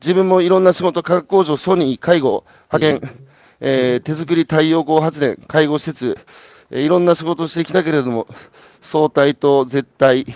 [0.00, 3.16] 自分もいろんな仕事、化学工場、ソニー、介護、派遣、
[3.60, 6.18] えー手作り太陽光発電、介護施設、
[6.70, 8.26] えーいろんな仕事をしてきたけれども、
[8.82, 10.26] 相対と絶対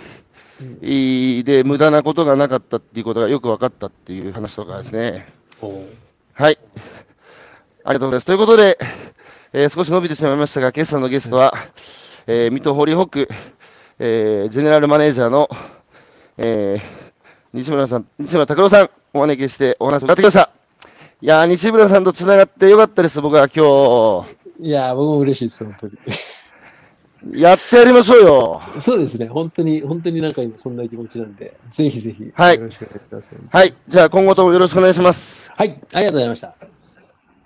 [1.43, 5.31] で無駄なことがなかったっていうことがよく分かったっていう話とかですね。
[6.33, 6.57] はい。
[7.85, 8.25] ありがとうございます。
[8.25, 8.77] ということで、
[9.53, 11.53] えー少し伸びてしまいましたが、今朝のゲストは、
[12.31, 13.27] えー、水戸ホーリーホック、
[13.97, 15.49] えージェネラルマネージャーの、
[16.37, 16.99] えー
[17.57, 20.51] 西村さん、西村拓郎さん、お招きしてお話を伺ってきました。
[21.21, 24.27] いやー、西村さんとつながってよかったです、僕は今
[24.59, 25.93] いやー、僕も嬉しいです、本当に。
[27.33, 27.41] 日。
[27.41, 28.61] やってやりましょうよ。
[28.77, 33.41] そうですね、本当に、本当になんか今そんな気持ちなんで、ぜひぜひ、はいよろしくお願いします。
[33.49, 33.73] はい。
[33.87, 35.49] じゃあ、今後ともよろしくお願いします。
[35.57, 36.53] はい、ありがとうございました。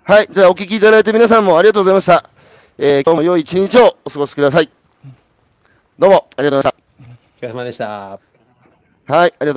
[0.02, 0.28] はい。
[0.30, 2.33] じゃあ、お聞きいただいて皆さんもありがとうございました。
[2.76, 4.68] えー今日も良い一日をお過ごしください。
[5.96, 8.18] どうもありがとうございましお疲れ様でした。
[9.06, 9.14] た。
[9.14, 9.34] はい。
[9.38, 9.52] ありがとう